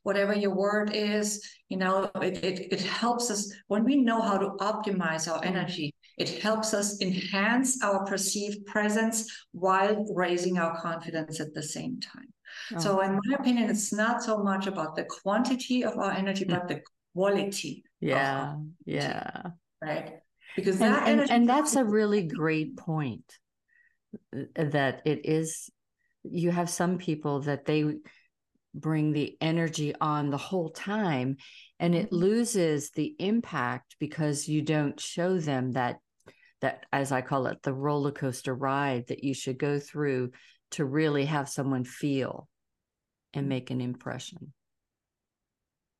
whatever 0.03 0.33
your 0.35 0.55
word 0.55 0.91
is 0.93 1.27
you 1.69 1.77
know 1.77 2.09
it, 2.21 2.43
it, 2.43 2.71
it 2.71 2.81
helps 2.81 3.31
us 3.31 3.51
when 3.67 3.83
we 3.83 3.95
know 3.95 4.21
how 4.21 4.37
to 4.37 4.49
optimize 4.71 5.31
our 5.31 5.43
energy 5.43 5.93
it 6.17 6.29
helps 6.41 6.73
us 6.73 7.01
enhance 7.01 7.81
our 7.81 8.05
perceived 8.05 8.65
presence 8.65 9.25
while 9.51 10.05
raising 10.13 10.57
our 10.59 10.79
confidence 10.81 11.39
at 11.39 11.53
the 11.53 11.63
same 11.63 11.99
time. 11.99 12.29
Oh. 12.75 12.79
so 12.79 13.01
in 13.01 13.13
my 13.23 13.35
opinion 13.39 13.69
it's 13.69 13.91
not 13.91 14.21
so 14.21 14.37
much 14.37 14.67
about 14.67 14.95
the 14.95 15.05
quantity 15.05 15.83
of 15.83 15.97
our 15.97 16.11
energy 16.11 16.45
mm. 16.45 16.51
but 16.51 16.67
the 16.67 16.81
quality 17.15 17.83
yeah 17.99 18.55
yeah. 18.85 19.41
right 19.81 20.19
because 20.55 20.79
that 20.79 21.07
and, 21.07 21.21
and, 21.21 21.31
and 21.31 21.49
that's 21.49 21.75
a 21.75 21.83
really 21.83 22.23
great 22.23 22.77
point 22.77 23.37
uh, 24.35 24.43
that 24.55 25.01
it 25.05 25.25
is 25.25 25.69
you 26.23 26.51
have 26.51 26.69
some 26.69 26.97
people 26.97 27.41
that 27.41 27.65
they 27.65 27.85
bring 28.73 29.11
the 29.11 29.35
energy 29.41 29.93
on 29.99 30.29
the 30.29 30.37
whole 30.37 30.69
time 30.69 31.37
and 31.79 31.95
it 31.95 32.07
mm-hmm. 32.07 32.17
loses 32.17 32.91
the 32.91 33.15
impact 33.19 33.95
because 33.99 34.47
you 34.47 34.61
don't 34.61 34.99
show 34.99 35.37
them 35.37 35.71
that 35.71 35.97
that 36.61 36.85
as 36.91 37.11
i 37.11 37.21
call 37.21 37.47
it 37.47 37.61
the 37.63 37.73
roller 37.73 38.11
coaster 38.11 38.53
ride 38.53 39.07
that 39.07 39.23
you 39.23 39.33
should 39.33 39.57
go 39.57 39.79
through 39.79 40.31
to 40.71 40.85
really 40.85 41.25
have 41.25 41.49
someone 41.49 41.83
feel 41.83 42.47
and 43.33 43.43
mm-hmm. 43.43 43.49
make 43.49 43.71
an 43.71 43.81
impression 43.81 44.53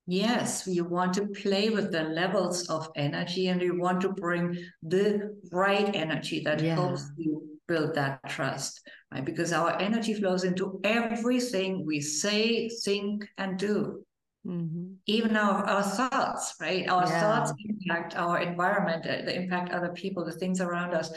yes 0.09 0.67
you 0.67 0.83
want 0.83 1.13
to 1.13 1.27
play 1.27 1.69
with 1.69 1.91
the 1.91 2.03
levels 2.03 2.67
of 2.69 2.89
energy 2.95 3.47
and 3.47 3.61
you 3.61 3.77
want 3.77 4.01
to 4.01 4.09
bring 4.09 4.57
the 4.83 5.35
right 5.51 5.95
energy 5.95 6.41
that 6.43 6.61
yeah. 6.61 6.75
helps 6.75 7.09
you 7.17 7.43
build 7.67 7.93
that 7.93 8.19
trust 8.27 8.81
right? 9.11 9.25
Because 9.25 9.53
our 9.53 9.79
energy 9.79 10.13
flows 10.13 10.43
into 10.43 10.79
everything 10.83 11.85
we 11.85 12.01
say, 12.01 12.69
think, 12.83 13.27
and 13.37 13.57
do. 13.57 14.05
Mm-hmm. 14.45 14.93
Even 15.05 15.35
our, 15.35 15.63
our 15.65 15.83
thoughts, 15.83 16.55
right? 16.61 16.87
Our 16.87 17.05
yeah. 17.05 17.21
thoughts 17.21 17.53
impact 17.67 18.15
our 18.15 18.39
environment, 18.39 19.05
uh, 19.05 19.25
they 19.25 19.35
impact 19.35 19.71
other 19.71 19.89
people, 19.89 20.23
the 20.23 20.31
things 20.31 20.61
around 20.61 20.93
us. 20.93 21.11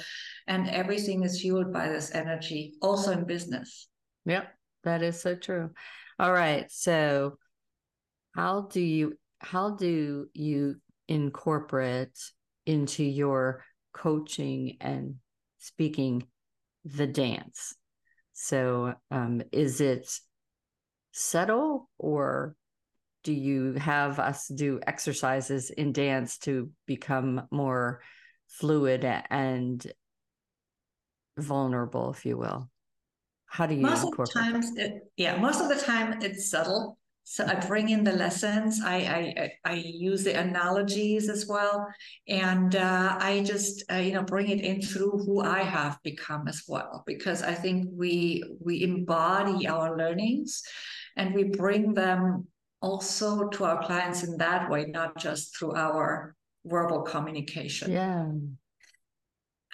And 0.48 0.68
everything 0.68 1.22
is 1.22 1.40
fueled 1.40 1.72
by 1.72 1.88
this 1.88 2.12
energy, 2.14 2.74
also 2.82 3.12
in 3.12 3.24
business. 3.24 3.88
Yep, 4.26 4.48
that 4.84 5.02
is 5.02 5.20
so 5.20 5.36
true. 5.36 5.70
All 6.18 6.32
right. 6.32 6.66
So 6.70 7.38
how 8.34 8.68
do 8.70 8.80
you 8.80 9.14
how 9.38 9.70
do 9.70 10.28
you 10.34 10.76
incorporate 11.08 12.16
into 12.64 13.02
your 13.02 13.64
coaching 13.92 14.76
and 14.80 15.16
speaking 15.58 16.26
the 16.84 17.06
dance? 17.06 17.74
So, 18.32 18.94
um, 19.10 19.42
is 19.52 19.80
it 19.80 20.08
subtle 21.12 21.90
or 21.98 22.56
do 23.24 23.32
you 23.32 23.74
have 23.74 24.18
us 24.18 24.48
do 24.48 24.80
exercises 24.86 25.70
in 25.70 25.92
dance 25.92 26.38
to 26.38 26.70
become 26.86 27.46
more 27.50 28.00
fluid 28.48 29.04
and 29.30 29.86
vulnerable, 31.38 32.10
if 32.12 32.24
you 32.24 32.36
will? 32.36 32.68
How 33.46 33.66
do 33.66 33.74
you 33.74 33.82
most 33.82 34.04
of 34.04 34.16
the 34.16 34.26
times, 34.26 34.72
it, 34.76 35.02
yeah, 35.16 35.36
most 35.36 35.60
of 35.60 35.68
the 35.68 35.76
time 35.76 36.22
it's 36.22 36.50
subtle. 36.50 36.98
So 37.24 37.46
I 37.46 37.54
bring 37.54 37.88
in 37.88 38.04
the 38.04 38.12
lessons. 38.12 38.80
I 38.84 38.96
I, 38.96 39.52
I 39.64 39.74
use 39.74 40.24
the 40.24 40.38
analogies 40.38 41.28
as 41.28 41.46
well, 41.46 41.86
and 42.28 42.74
uh, 42.74 43.16
I 43.18 43.42
just 43.44 43.84
uh, 43.90 43.96
you 43.96 44.12
know 44.12 44.22
bring 44.22 44.48
it 44.48 44.60
in 44.60 44.82
through 44.82 45.22
who 45.24 45.40
I 45.40 45.62
have 45.62 45.98
become 46.02 46.48
as 46.48 46.62
well. 46.66 47.04
Because 47.06 47.42
I 47.42 47.54
think 47.54 47.88
we 47.92 48.42
we 48.60 48.82
embody 48.82 49.66
our 49.66 49.96
learnings, 49.96 50.62
and 51.16 51.34
we 51.34 51.44
bring 51.44 51.94
them 51.94 52.48
also 52.80 53.48
to 53.48 53.64
our 53.64 53.82
clients 53.84 54.24
in 54.24 54.36
that 54.38 54.68
way, 54.68 54.86
not 54.86 55.16
just 55.16 55.56
through 55.56 55.74
our 55.74 56.34
verbal 56.64 57.02
communication. 57.02 57.92
Yeah. 57.92 58.26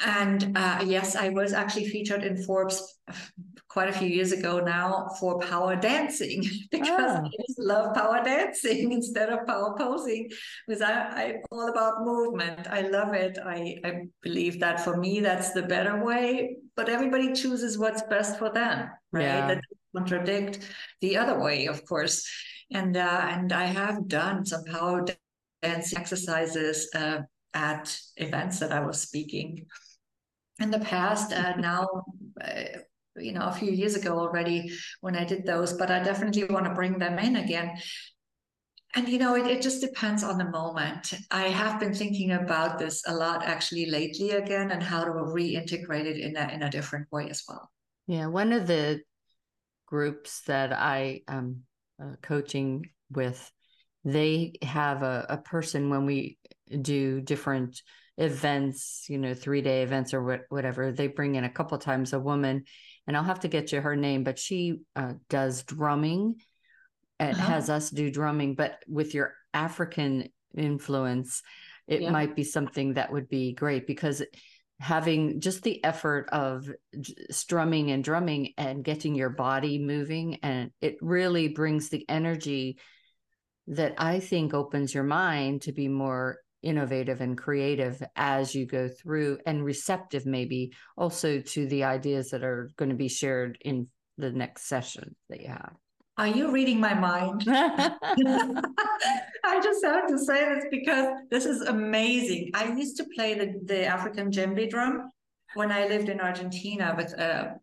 And 0.01 0.57
uh, 0.57 0.85
yes, 0.87 1.17
I 1.17 1.31
was 1.31 1.53
actually 1.53 1.89
featured 1.89 2.23
in 2.23 2.41
Forbes 2.45 3.01
quite 3.69 3.89
a 3.89 3.93
few 3.93 4.09
years 4.09 4.33
ago 4.33 4.61
now 4.61 5.09
for 5.21 5.39
power 5.41 5.77
dancing 5.77 6.43
because 6.71 6.89
oh. 6.89 7.25
I 7.25 7.31
just 7.47 7.59
love 7.59 7.95
power 7.95 8.23
dancing 8.25 8.93
instead 8.99 9.29
of 9.29 9.47
power 9.47 9.77
posing 9.77 10.31
because 10.67 10.83
I, 10.83 10.93
I'm 10.93 11.37
all 11.51 11.69
about 11.69 12.05
movement. 12.05 12.67
I 12.69 12.83
love 12.83 13.13
it. 13.15 13.39
I, 13.45 13.79
I 13.85 14.03
believe 14.23 14.61
that 14.61 14.81
for 14.81 14.97
me, 14.97 15.21
that's 15.21 15.53
the 15.53 15.63
better 15.63 16.03
way, 16.05 16.57
but 16.77 16.89
everybody 16.89 17.33
chooses 17.33 17.79
what's 17.79 18.03
best 18.03 18.39
for 18.39 18.51
them, 18.51 18.91
right? 19.13 19.23
Yeah. 19.23 19.47
That 19.49 19.65
contradict 19.97 20.61
the 21.01 21.17
other 21.17 21.39
way, 21.39 21.67
of 21.67 21.85
course. 21.85 22.29
And, 22.73 22.97
uh, 22.97 23.21
and 23.23 23.53
I 23.53 23.65
have 23.65 24.09
done 24.09 24.45
some 24.45 24.65
power 24.65 25.05
dance 25.63 25.95
exercises 25.95 26.89
uh, 26.95 27.21
at 27.55 27.99
events 28.17 28.59
that 28.61 28.73
I 28.73 28.81
was 28.81 29.01
speaking 29.01 29.67
in 30.61 30.71
the 30.71 30.81
past 30.81 31.33
uh, 31.33 31.57
now 31.59 31.87
uh, 32.41 32.65
you 33.21 33.33
know 33.33 33.47
a 33.47 33.53
few 33.53 33.73
years 33.73 33.95
ago 33.95 34.19
already 34.19 34.71
when 35.01 35.17
i 35.17 35.25
did 35.25 35.45
those 35.45 35.73
but 35.73 35.91
i 35.91 36.03
definitely 36.03 36.45
want 36.45 36.65
to 36.65 36.75
bring 36.75 36.99
them 36.99 37.19
in 37.19 37.37
again 37.37 37.77
and 38.95 39.09
you 39.09 39.19
know 39.19 39.35
it, 39.35 39.47
it 39.47 39.63
just 39.63 39.81
depends 39.81 40.23
on 40.23 40.39
the 40.39 40.51
moment 40.51 41.15
i 41.31 41.45
have 41.45 41.79
been 41.79 41.95
thinking 41.95 42.33
about 42.33 42.79
this 42.79 43.03
a 43.07 43.15
lot 43.15 43.45
actually 43.45 43.87
lately 43.87 44.31
again 44.31 44.71
and 44.71 44.83
how 44.83 45.05
to 45.05 45.11
reintegrate 45.11 46.07
it 46.07 46.19
in 46.19 46.37
a 46.37 46.49
in 46.53 46.63
a 46.63 46.71
different 46.71 47.07
way 47.13 47.29
as 47.29 47.43
well 47.49 47.71
yeah 48.07 48.27
one 48.27 48.53
of 48.53 48.67
the 48.67 49.01
groups 49.87 50.43
that 50.47 50.73
i 50.73 51.21
am 51.29 51.63
uh, 52.03 52.15
coaching 52.23 52.85
with 53.11 53.51
they 54.05 54.53
have 54.63 55.03
a, 55.03 55.27
a 55.29 55.39
person 55.39 55.91
when 55.91 56.07
we 56.07 56.39
do 56.81 57.21
different 57.21 57.83
events, 58.17 59.07
you 59.09 59.19
know, 59.19 59.33
three 59.33 59.63
day 59.63 59.83
events 59.83 60.13
or 60.13 60.23
what, 60.23 60.41
whatever. 60.49 60.93
They 60.93 61.07
bring 61.07 61.37
in 61.37 61.45
a 61.45 61.51
couple 61.51 61.79
times 61.79 62.13
a 62.13 62.21
woman, 62.21 62.65
and 63.09 63.17
I'll 63.17 63.25
have 63.25 63.41
to 63.41 63.49
get 63.49 63.73
you 63.73 63.81
her 63.81 63.97
name, 63.97 64.23
but 64.23 64.39
she 64.39 64.83
uh, 64.95 65.15
does 65.31 65.63
drumming 65.63 66.37
and 67.19 67.35
uh-huh. 67.35 67.53
has 67.53 67.71
us 67.71 67.89
do 67.89 68.11
drumming. 68.11 68.55
But 68.55 68.85
with 68.87 69.15
your 69.15 69.35
African 69.55 70.29
influence, 70.55 71.43
it 71.87 72.03
yeah. 72.03 72.11
might 72.11 72.37
be 72.37 72.45
something 72.45 72.95
that 72.95 73.11
would 73.11 73.31
be 73.31 73.55
great 73.55 73.87
because 73.87 74.23
having 74.79 75.41
just 75.41 75.63
the 75.63 75.83
effort 75.83 76.29
of 76.31 76.71
strumming 77.31 77.91
and 77.91 78.05
drumming 78.05 78.53
and 78.59 78.85
getting 78.85 79.15
your 79.15 79.31
body 79.31 79.79
moving 79.79 80.37
and 80.43 80.71
it 80.81 80.99
really 81.01 81.49
brings 81.49 81.89
the 81.89 82.05
energy 82.09 82.79
that 83.67 83.95
I 83.99 84.21
think 84.21 84.55
opens 84.55 84.95
your 84.95 85.03
mind 85.03 85.63
to 85.63 85.73
be 85.73 85.89
more 85.89 86.39
innovative 86.63 87.21
and 87.21 87.39
creative 87.39 88.03
as 88.17 88.55
you 88.55 88.67
go 88.67 88.89
through 88.89 89.39
and 89.47 89.65
receptive 89.65 90.27
maybe 90.27 90.73
also 90.97 91.41
to 91.41 91.67
the 91.67 91.85
ideas 91.85 92.31
that 92.31 92.43
are 92.43 92.71
going 92.77 92.89
to 92.89 92.97
be 92.97 93.09
shared 93.09 93.59
in 93.61 93.87
the 94.17 94.31
next 94.31 94.69
session 94.69 95.15
that 95.29 95.41
you 95.41 95.49
have. 95.49 95.75
Are 96.17 96.27
you 96.27 96.51
reading 96.51 96.81
my 96.81 96.95
mind? 96.95 97.45
I 97.47 97.91
just 99.63 99.85
have 99.85 100.09
to 100.09 100.19
say 100.19 100.55
this 100.55 100.65
because 100.71 101.07
this 101.31 101.47
is 101.47 101.63
amazing. 101.63 102.51
I 102.55 102.73
used 102.73 102.97
to 102.97 103.07
play 103.15 103.35
the, 103.35 103.55
the 103.65 103.87
african 103.87 104.31
djembe 104.31 104.69
drum 104.69 105.11
when 105.55 105.73
i 105.73 105.87
lived 105.87 106.09
in 106.09 106.21
argentina 106.21 106.95
with 106.97 107.19
uh, 107.19 107.55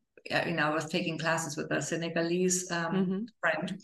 you 0.46 0.54
know 0.54 0.68
i 0.68 0.74
was 0.74 0.86
taking 0.86 1.20
classes 1.20 1.56
with 1.56 1.72
a 1.72 1.82
senegalese 1.82 2.72
um, 2.72 2.96
mm-hmm. 2.96 3.20
friend. 3.42 3.80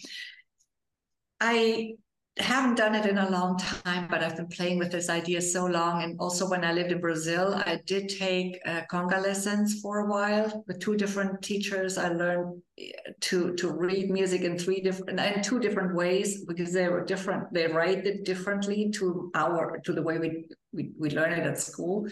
I 1.40 1.96
haven't 2.42 2.76
done 2.76 2.96
it 2.96 3.06
in 3.06 3.18
a 3.18 3.30
long 3.30 3.58
time, 3.58 4.08
but 4.10 4.24
I've 4.24 4.36
been 4.36 4.48
playing 4.48 4.80
with 4.80 4.92
this 4.92 5.10
idea 5.10 5.42
so 5.42 5.66
long. 5.66 6.04
And 6.04 6.20
also, 6.20 6.50
when 6.50 6.64
I 6.64 6.74
lived 6.74 6.92
in 6.92 7.00
Brazil, 7.00 7.56
I 7.56 7.80
did 7.86 8.10
take 8.10 8.60
uh, 8.66 8.82
conga 8.92 9.22
lessons 9.22 9.80
for 9.82 10.00
a 10.00 10.08
while 10.08 10.64
with 10.68 10.80
two 10.80 10.96
different 10.98 11.42
teachers. 11.42 11.98
I 11.98 12.10
learned 12.10 12.62
eh, 12.78 12.92
to 13.22 13.54
to 13.56 13.72
read 13.72 14.10
music 14.10 14.42
in 14.42 14.58
three 14.58 14.82
different 14.82 15.20
in 15.20 15.42
two 15.42 15.60
different 15.60 15.96
ways 15.96 16.44
because 16.46 16.74
they 16.74 16.88
were 16.90 17.06
different. 17.06 17.54
They 17.54 17.68
write 17.68 18.06
it 18.06 18.26
differently 18.26 18.92
to 18.96 19.32
our 19.36 19.80
to 19.86 19.94
the 19.94 20.02
way 20.02 20.18
we 20.18 20.46
we, 20.74 20.92
we 21.00 21.10
learn 21.12 21.34
it 21.34 21.46
at 21.46 21.60
school. 21.60 22.08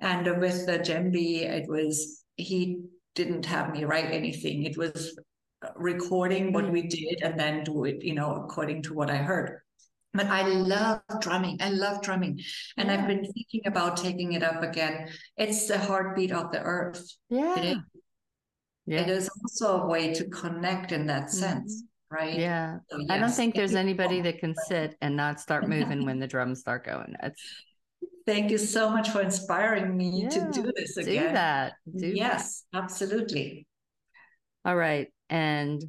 And 0.00 0.26
with 0.40 0.66
the 0.66 0.78
djembe, 0.78 1.42
it 1.42 1.68
was 1.68 2.24
he 2.36 2.82
didn't 3.14 3.46
have 3.46 3.72
me 3.72 3.84
write 3.84 4.10
anything. 4.10 4.64
It 4.64 4.76
was 4.76 5.18
recording 5.76 6.52
what 6.52 6.70
we 6.70 6.82
did 6.82 7.22
and 7.22 7.38
then 7.38 7.64
do 7.64 7.84
it, 7.84 8.02
you 8.02 8.14
know, 8.14 8.34
according 8.34 8.82
to 8.82 8.94
what 8.94 9.10
I 9.10 9.16
heard. 9.16 9.60
But 10.14 10.26
I 10.26 10.46
love 10.46 11.00
drumming. 11.20 11.58
I 11.60 11.70
love 11.70 12.00
drumming. 12.00 12.40
And 12.76 12.88
yeah. 12.88 12.94
I've 12.94 13.08
been 13.08 13.24
thinking 13.24 13.62
about 13.66 13.96
taking 13.96 14.32
it 14.32 14.44
up 14.44 14.62
again. 14.62 15.08
It's 15.36 15.66
the 15.66 15.76
heartbeat 15.78 16.30
of 16.30 16.52
the 16.52 16.60
earth. 16.60 17.04
Yeah. 17.28 17.58
It 17.58 17.64
is, 17.64 17.78
yeah. 18.86 19.00
it 19.00 19.08
is 19.08 19.28
also 19.42 19.82
a 19.82 19.86
way 19.86 20.14
to 20.14 20.28
connect 20.28 20.92
in 20.92 21.06
that 21.06 21.24
mm-hmm. 21.24 21.36
sense, 21.36 21.82
mm-hmm. 21.82 22.14
right? 22.14 22.38
Yeah. 22.38 22.78
So, 22.90 22.98
yes, 22.98 23.10
I 23.10 23.18
don't 23.18 23.32
think 23.32 23.56
there's 23.56 23.74
anybody 23.74 24.20
that 24.20 24.38
can 24.38 24.54
sit 24.68 24.96
and 25.00 25.16
not 25.16 25.40
start 25.40 25.68
moving 25.68 26.06
when 26.06 26.20
the 26.20 26.28
drums 26.28 26.60
start 26.60 26.86
going. 26.86 27.16
That's 27.20 27.42
Thank 28.26 28.50
you 28.50 28.58
so 28.58 28.88
much 28.88 29.10
for 29.10 29.20
inspiring 29.20 29.96
me 29.96 30.22
yeah, 30.22 30.28
to 30.30 30.50
do 30.50 30.72
this 30.74 30.96
again. 30.96 31.26
Do 31.26 31.32
that. 31.32 31.72
Do 31.94 32.06
yes, 32.06 32.64
that. 32.72 32.82
absolutely. 32.82 33.66
All 34.64 34.74
right. 34.74 35.08
And 35.28 35.82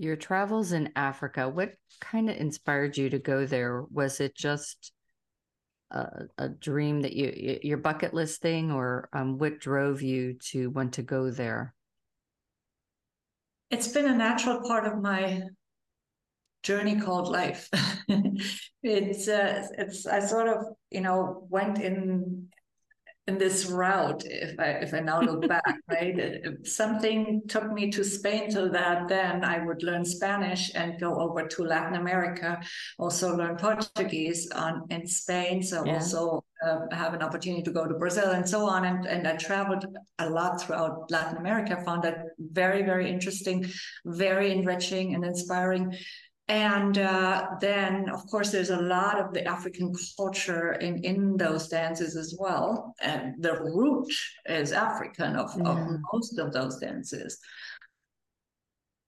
your 0.00 0.16
travels 0.16 0.72
in 0.72 0.90
Africa, 0.96 1.46
what 1.46 1.74
kind 2.00 2.30
of 2.30 2.36
inspired 2.36 2.96
you 2.96 3.10
to 3.10 3.18
go 3.18 3.44
there? 3.44 3.82
Was 3.92 4.18
it 4.18 4.34
just 4.34 4.92
a, 5.90 6.24
a 6.38 6.48
dream 6.48 7.02
that 7.02 7.12
you, 7.12 7.58
your 7.62 7.76
bucket 7.76 8.14
list 8.14 8.40
thing, 8.40 8.70
or 8.70 9.10
um, 9.12 9.36
what 9.36 9.60
drove 9.60 10.00
you 10.00 10.38
to 10.52 10.70
want 10.70 10.94
to 10.94 11.02
go 11.02 11.30
there? 11.30 11.74
It's 13.70 13.88
been 13.88 14.06
a 14.06 14.16
natural 14.16 14.66
part 14.66 14.86
of 14.86 15.02
my 15.02 15.42
journey 16.62 16.98
called 16.98 17.28
life. 17.28 17.68
it's 18.82 19.28
uh, 19.28 19.66
it's 19.76 20.06
I 20.06 20.20
sort 20.20 20.48
of 20.48 20.64
you 20.90 21.02
know 21.02 21.46
went 21.50 21.78
in 21.78 22.48
in 23.30 23.38
this 23.38 23.66
route 23.66 24.22
if 24.26 24.58
i 24.58 24.70
if 24.84 24.92
i 24.92 25.00
now 25.00 25.20
look 25.20 25.46
back 25.46 25.74
right 25.88 26.18
if 26.18 26.68
something 26.68 27.40
took 27.46 27.66
me 27.78 27.84
to 27.96 28.02
spain 28.02 28.50
so 28.50 28.68
that 28.68 29.06
then 29.08 29.44
i 29.44 29.56
would 29.64 29.82
learn 29.84 30.04
spanish 30.04 30.64
and 30.74 31.00
go 31.00 31.10
over 31.24 31.46
to 31.46 31.62
latin 31.62 31.94
america 31.94 32.50
also 32.98 33.36
learn 33.36 33.56
portuguese 33.56 34.50
on 34.64 34.82
in 34.90 35.06
spain 35.06 35.62
so 35.62 35.84
yeah. 35.84 35.94
also 35.94 36.44
uh, 36.66 36.80
have 36.90 37.14
an 37.14 37.22
opportunity 37.22 37.62
to 37.62 37.70
go 37.78 37.86
to 37.86 37.94
brazil 37.94 38.30
and 38.38 38.46
so 38.54 38.60
on 38.74 38.84
and, 38.84 39.06
and 39.06 39.28
i 39.28 39.36
traveled 39.36 39.84
a 40.18 40.28
lot 40.28 40.60
throughout 40.60 41.08
latin 41.10 41.36
america 41.38 41.80
found 41.84 42.02
that 42.02 42.18
very 42.38 42.82
very 42.82 43.08
interesting 43.08 43.64
very 44.04 44.50
enriching 44.50 45.14
and 45.14 45.24
inspiring 45.24 45.94
and 46.50 46.98
uh, 46.98 47.46
then, 47.60 48.10
of 48.10 48.26
course, 48.26 48.50
there's 48.50 48.70
a 48.70 48.82
lot 48.82 49.20
of 49.20 49.32
the 49.32 49.46
African 49.46 49.94
culture 50.16 50.72
in, 50.72 50.98
in 51.04 51.36
those 51.36 51.68
dances 51.68 52.16
as 52.16 52.34
well. 52.40 52.92
And 53.00 53.40
the 53.40 53.54
root 53.62 54.12
is 54.46 54.72
African 54.72 55.36
of, 55.36 55.52
yeah. 55.56 55.70
of 55.70 56.00
most 56.12 56.40
of 56.40 56.52
those 56.52 56.80
dances. 56.80 57.38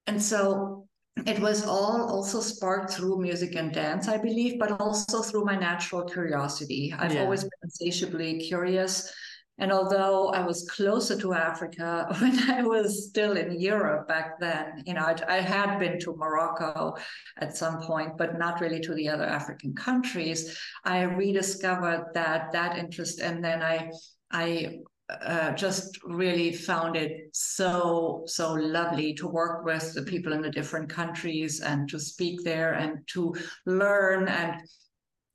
And 0.07 0.22
so 0.22 0.87
it 1.26 1.40
was 1.40 1.66
all 1.66 2.09
also 2.09 2.40
sparked 2.40 2.92
through 2.92 3.20
music 3.20 3.57
and 3.57 3.72
dance, 3.72 4.07
I 4.07 4.18
believe, 4.18 4.61
but 4.61 4.81
also 4.81 5.20
through 5.20 5.44
my 5.44 5.57
natural 5.57 6.05
curiosity. 6.05 6.94
I've 6.96 7.14
yeah. 7.14 7.22
always 7.22 7.42
been 7.42 7.50
insatiably 7.64 8.38
curious 8.38 9.12
and 9.59 9.71
although 9.71 10.29
I 10.29 10.45
was 10.45 10.69
closer 10.69 11.19
to 11.21 11.35
Africa 11.35 12.07
when 12.21 12.38
I 12.51 12.62
was 12.62 13.09
still 13.09 13.37
in 13.37 13.61
Europe 13.61 14.09
back 14.09 14.41
then, 14.41 14.83
you 14.87 14.95
know, 14.95 15.05
I'd, 15.05 15.23
I 15.23 15.41
had 15.41 15.79
been 15.79 16.01
to 16.01 16.17
Morocco 16.17 16.97
at 17.38 17.57
some 17.57 17.81
point, 17.83 18.17
but 18.17 18.38
not 18.38 18.61
really 18.61 18.81
to 18.81 18.95
the 18.95 19.09
other 19.09 19.25
African 19.25 19.75
countries. 19.75 20.59
I 20.85 21.03
rediscovered 21.03 22.07
that 22.15 22.53
that 22.53 22.79
interest, 22.79 23.21
and 23.21 23.45
then 23.45 23.62
I 23.62 23.91
I 24.31 24.79
uh, 25.09 25.53
just 25.53 25.99
really 26.05 26.53
found 26.53 26.97
it 26.97 27.29
so 27.33 28.23
so 28.27 28.53
lovely 28.53 29.12
to 29.15 29.29
work 29.29 29.65
with 29.65 29.93
the 29.95 30.03
people 30.03 30.33
in 30.33 30.41
the 30.41 30.51
different 30.51 30.88
countries 30.88 31.61
and 31.61 31.88
to 31.91 31.99
speak 31.99 32.43
there 32.45 32.73
and 32.75 32.99
to 33.09 33.35
learn 33.67 34.29
and 34.29 34.62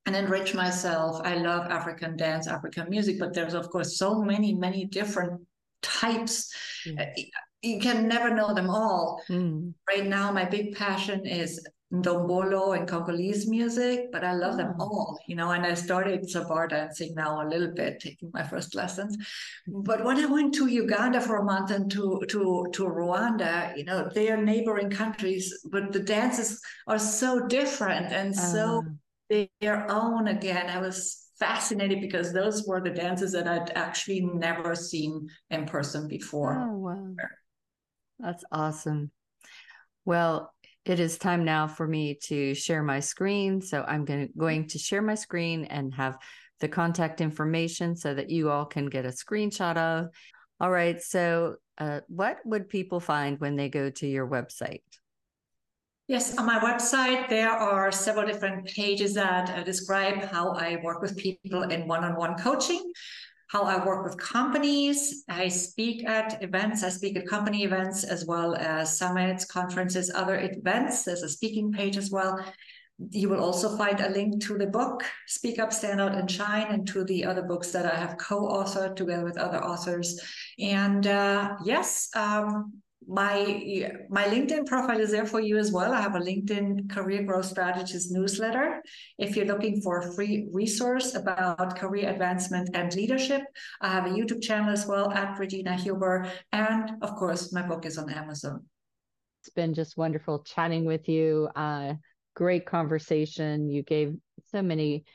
and 0.08 0.16
enrich 0.16 0.56
myself. 0.56 1.22
I 1.26 1.36
love 1.36 1.70
African 1.70 2.16
dance, 2.16 2.48
African 2.48 2.90
music, 2.90 3.20
but 3.20 3.34
there's 3.34 3.54
of 3.54 3.70
course 3.70 3.98
so 3.98 4.22
many, 4.22 4.56
many 4.56 4.86
different 4.86 5.42
types. 5.84 6.52
Mm. 6.88 7.14
You 7.62 7.80
can 7.80 8.08
never 8.08 8.34
know 8.34 8.54
them 8.54 8.70
all. 8.70 9.22
Mm. 9.30 9.74
Right 9.88 10.06
now, 10.06 10.32
my 10.32 10.46
big 10.46 10.76
passion 10.76 11.26
is 11.26 11.60
Ndombolo 11.94 12.78
and 12.78 12.88
Congolese 12.88 13.50
music, 13.50 14.12
but 14.12 14.24
I 14.24 14.34
love 14.34 14.54
oh. 14.54 14.58
them 14.58 14.76
all, 14.80 15.20
you 15.28 15.36
know. 15.36 15.52
And 15.52 15.66
I 15.66 15.74
started 15.74 16.30
Sabar 16.30 16.70
dancing 16.70 17.14
now 17.14 17.46
a 17.46 17.50
little 17.50 17.74
bit, 17.74 18.00
taking 18.00 18.30
my 18.34 18.44
first 18.44 18.76
lessons. 18.76 19.18
But 19.68 20.06
when 20.06 20.18
I 20.18 20.26
went 20.26 20.54
to 20.56 20.68
Uganda 20.68 21.20
for 21.20 21.38
a 21.38 21.44
month 21.44 21.72
and 21.72 21.92
to 21.92 22.22
to 22.30 22.68
to 22.72 22.84
Rwanda, 22.86 23.76
you 23.78 23.84
know, 23.84 24.10
they 24.14 24.30
are 24.30 24.42
neighboring 24.42 24.90
countries, 24.90 25.54
but 25.70 25.92
the 25.92 26.00
dances 26.00 26.62
are 26.88 27.00
so 27.00 27.46
different 27.48 28.14
and 28.14 28.34
uh. 28.34 28.42
so 28.54 28.84
ah 28.86 28.92
their 29.30 29.90
own 29.92 30.28
again. 30.28 30.70
I 30.70 30.80
was 30.80 31.28
fascinated 31.40 32.02
because 32.02 32.34
those 32.34 32.66
were 32.68 32.82
the 32.82 32.90
dances 32.90 33.32
that 33.34 33.48
I'd 33.48 33.72
actually 33.76 34.22
never 34.22 34.76
seen 34.76 35.30
in 35.50 35.66
person 35.66 36.08
before. 36.08 36.70
Oh, 36.70 36.78
wow. 36.78 37.16
That's 38.20 38.44
awesome. 38.52 39.12
Well, 40.06 40.54
it 40.86 41.00
is 41.00 41.18
time 41.18 41.44
now 41.44 41.68
for 41.68 41.88
me 41.88 42.18
to 42.24 42.56
share 42.56 42.82
my 42.82 43.02
screen. 43.02 43.62
So 43.62 43.84
I'm 43.88 44.06
going 44.06 44.28
to, 44.28 44.34
going 44.38 44.68
to 44.70 44.80
share 44.80 45.02
my 45.02 45.16
screen 45.16 45.66
and 45.66 45.94
have 45.94 46.18
the 46.60 46.68
contact 46.68 47.22
information 47.22 47.96
so 47.96 48.14
that 48.14 48.30
you 48.30 48.50
all 48.50 48.66
can 48.66 48.88
get 48.88 49.06
a 49.06 49.10
screenshot 49.10 49.78
of. 49.78 50.08
All 50.60 50.72
right. 50.72 51.00
So, 51.02 51.58
uh, 51.78 52.00
what 52.08 52.38
would 52.46 52.70
people 52.70 53.00
find 53.00 53.40
when 53.40 53.56
they 53.56 53.70
go 53.70 53.92
to 53.92 54.08
your 54.08 54.28
website? 54.28 54.82
Yes, 56.08 56.38
on 56.38 56.46
my 56.46 56.58
website, 56.60 57.28
there 57.28 57.52
are 57.52 57.92
several 57.92 58.26
different 58.26 58.66
pages 58.66 59.14
that 59.16 59.50
uh, 59.50 59.62
describe 59.64 60.24
how 60.24 60.54
I 60.54 60.80
work 60.82 61.02
with 61.02 61.18
people 61.18 61.64
in 61.64 61.86
one 61.86 62.06
on 62.06 62.16
one 62.16 62.38
coaching, 62.38 62.94
how 63.48 63.64
I 63.64 63.86
work 63.86 64.06
with 64.06 64.18
companies. 64.18 65.26
I 65.28 65.50
speak 65.50 66.08
at 66.08 66.42
events, 66.42 66.82
I 66.82 66.90
speak 66.90 67.18
at 67.18 67.28
company 67.28 67.66
events 67.66 68.06
as 68.06 68.26
well 68.26 68.56
as 68.56 68.98
summits, 68.98 69.44
conferences, 69.44 70.10
other 70.16 70.40
events. 70.40 71.04
There's 71.04 71.24
a 71.24 71.30
speaking 71.30 71.74
page 71.74 71.98
as 71.98 72.10
well. 72.10 72.42
You 73.12 73.28
will 73.28 73.44
also 73.44 73.76
find 73.76 74.00
a 74.00 74.10
link 74.10 74.42
to 74.46 74.58
the 74.58 74.68
book, 74.68 75.04
Speak 75.26 75.60
Up, 75.60 75.74
Stand 75.74 76.00
Out, 76.00 76.16
and 76.16 76.32
Shine, 76.32 76.68
and 76.68 76.88
to 76.88 77.04
the 77.04 77.26
other 77.26 77.44
books 77.44 77.72
that 77.72 77.86
I 77.86 77.96
have 77.98 78.18
co 78.18 78.48
authored 78.48 78.96
together 78.96 79.26
with 79.26 79.38
other 79.38 79.62
authors. 79.62 80.18
And 80.58 81.06
uh, 81.06 81.58
yes, 81.66 82.10
um, 82.16 82.82
my 83.08 83.90
my 84.10 84.26
linkedin 84.26 84.66
profile 84.66 85.00
is 85.00 85.12
there 85.12 85.26
for 85.26 85.40
you 85.40 85.58
as 85.58 85.72
well. 85.72 85.94
I 85.94 86.02
have 86.02 86.16
a 86.16 86.20
linkedin 86.20 86.90
career 86.90 87.24
growth 87.24 87.46
strategist 87.46 88.12
newsletter. 88.12 88.82
If 89.18 89.36
you're 89.36 89.46
looking 89.46 89.82
for 89.82 90.00
a 90.00 90.14
free 90.14 90.50
resource 90.52 91.16
about 91.16 91.78
career 91.78 92.10
advancement 92.10 92.70
and 92.74 92.94
leadership 92.94 93.42
i 93.82 93.90
have 93.90 94.06
a 94.06 94.10
youtube 94.10 94.42
channel 94.42 94.72
as 94.72 94.86
well 94.86 95.12
at 95.12 95.40
regina 95.40 95.76
huber. 95.76 96.30
And 96.52 96.92
of 97.02 97.16
course 97.16 97.54
my 97.54 97.62
book 97.62 97.86
is 97.86 97.98
on 97.98 98.10
amazon. 98.10 98.66
It's 99.42 99.50
been 99.50 99.74
just 99.74 99.96
wonderful 99.96 100.44
chatting 100.44 100.84
with 100.84 101.08
you. 101.08 101.48
Uh, 101.56 101.94
great 102.36 102.66
conversation. 102.66 103.70
You 103.70 103.84
gave 103.84 104.16
so 104.52 104.62
many 104.62 105.06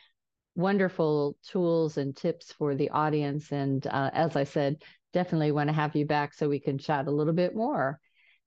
wonderful 0.54 1.36
tools 1.46 1.98
and 1.98 2.16
tips 2.16 2.52
for 2.52 2.74
the 2.74 2.90
audience. 2.90 3.52
And 3.52 3.86
uh, 3.86 4.10
as 4.14 4.36
i 4.36 4.44
said 4.44 4.82
definitely 5.12 5.52
want 5.52 5.68
to 5.68 5.74
have 5.74 5.96
you 5.96 6.06
back 6.06 6.34
so 6.34 6.48
we 6.48 6.60
can 6.60 6.78
chat 6.78 7.06
a 7.06 7.10
little 7.10 7.32
bit 7.32 7.54
more. 7.54 7.98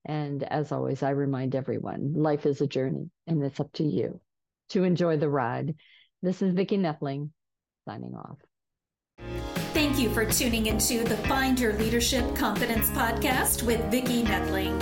And 0.06 0.43
as 0.43 0.71
always, 0.71 1.01
I 1.01 1.12
remind 1.12 1.56
everyone 1.56 2.13
life 2.13 2.45
is 2.45 2.62
a 2.62 2.67
journey 2.67 3.10
and 3.28 3.43
it's 3.43 3.60
up 3.60 3.71
to 3.73 3.84
you 3.84 4.21
to 4.69 4.84
enjoy 4.84 5.17
the 5.17 5.30
ride. 5.30 5.75
This 6.21 6.41
is 6.41 6.54
Vicki 6.54 6.78
Noethling 6.78 7.30
signing 7.88 8.15
off. 8.15 8.38
Thank 9.73 9.99
you 9.99 10.10
for 10.10 10.25
tuning 10.25 10.67
into 10.67 11.04
the 11.04 11.17
Find 11.17 11.60
Your 11.60 11.73
Leadership 11.73 12.36
Confidence 12.36 12.89
podcast 12.91 13.63
with 13.63 13.84
Vicki 13.91 14.23
Noethling, 14.23 14.82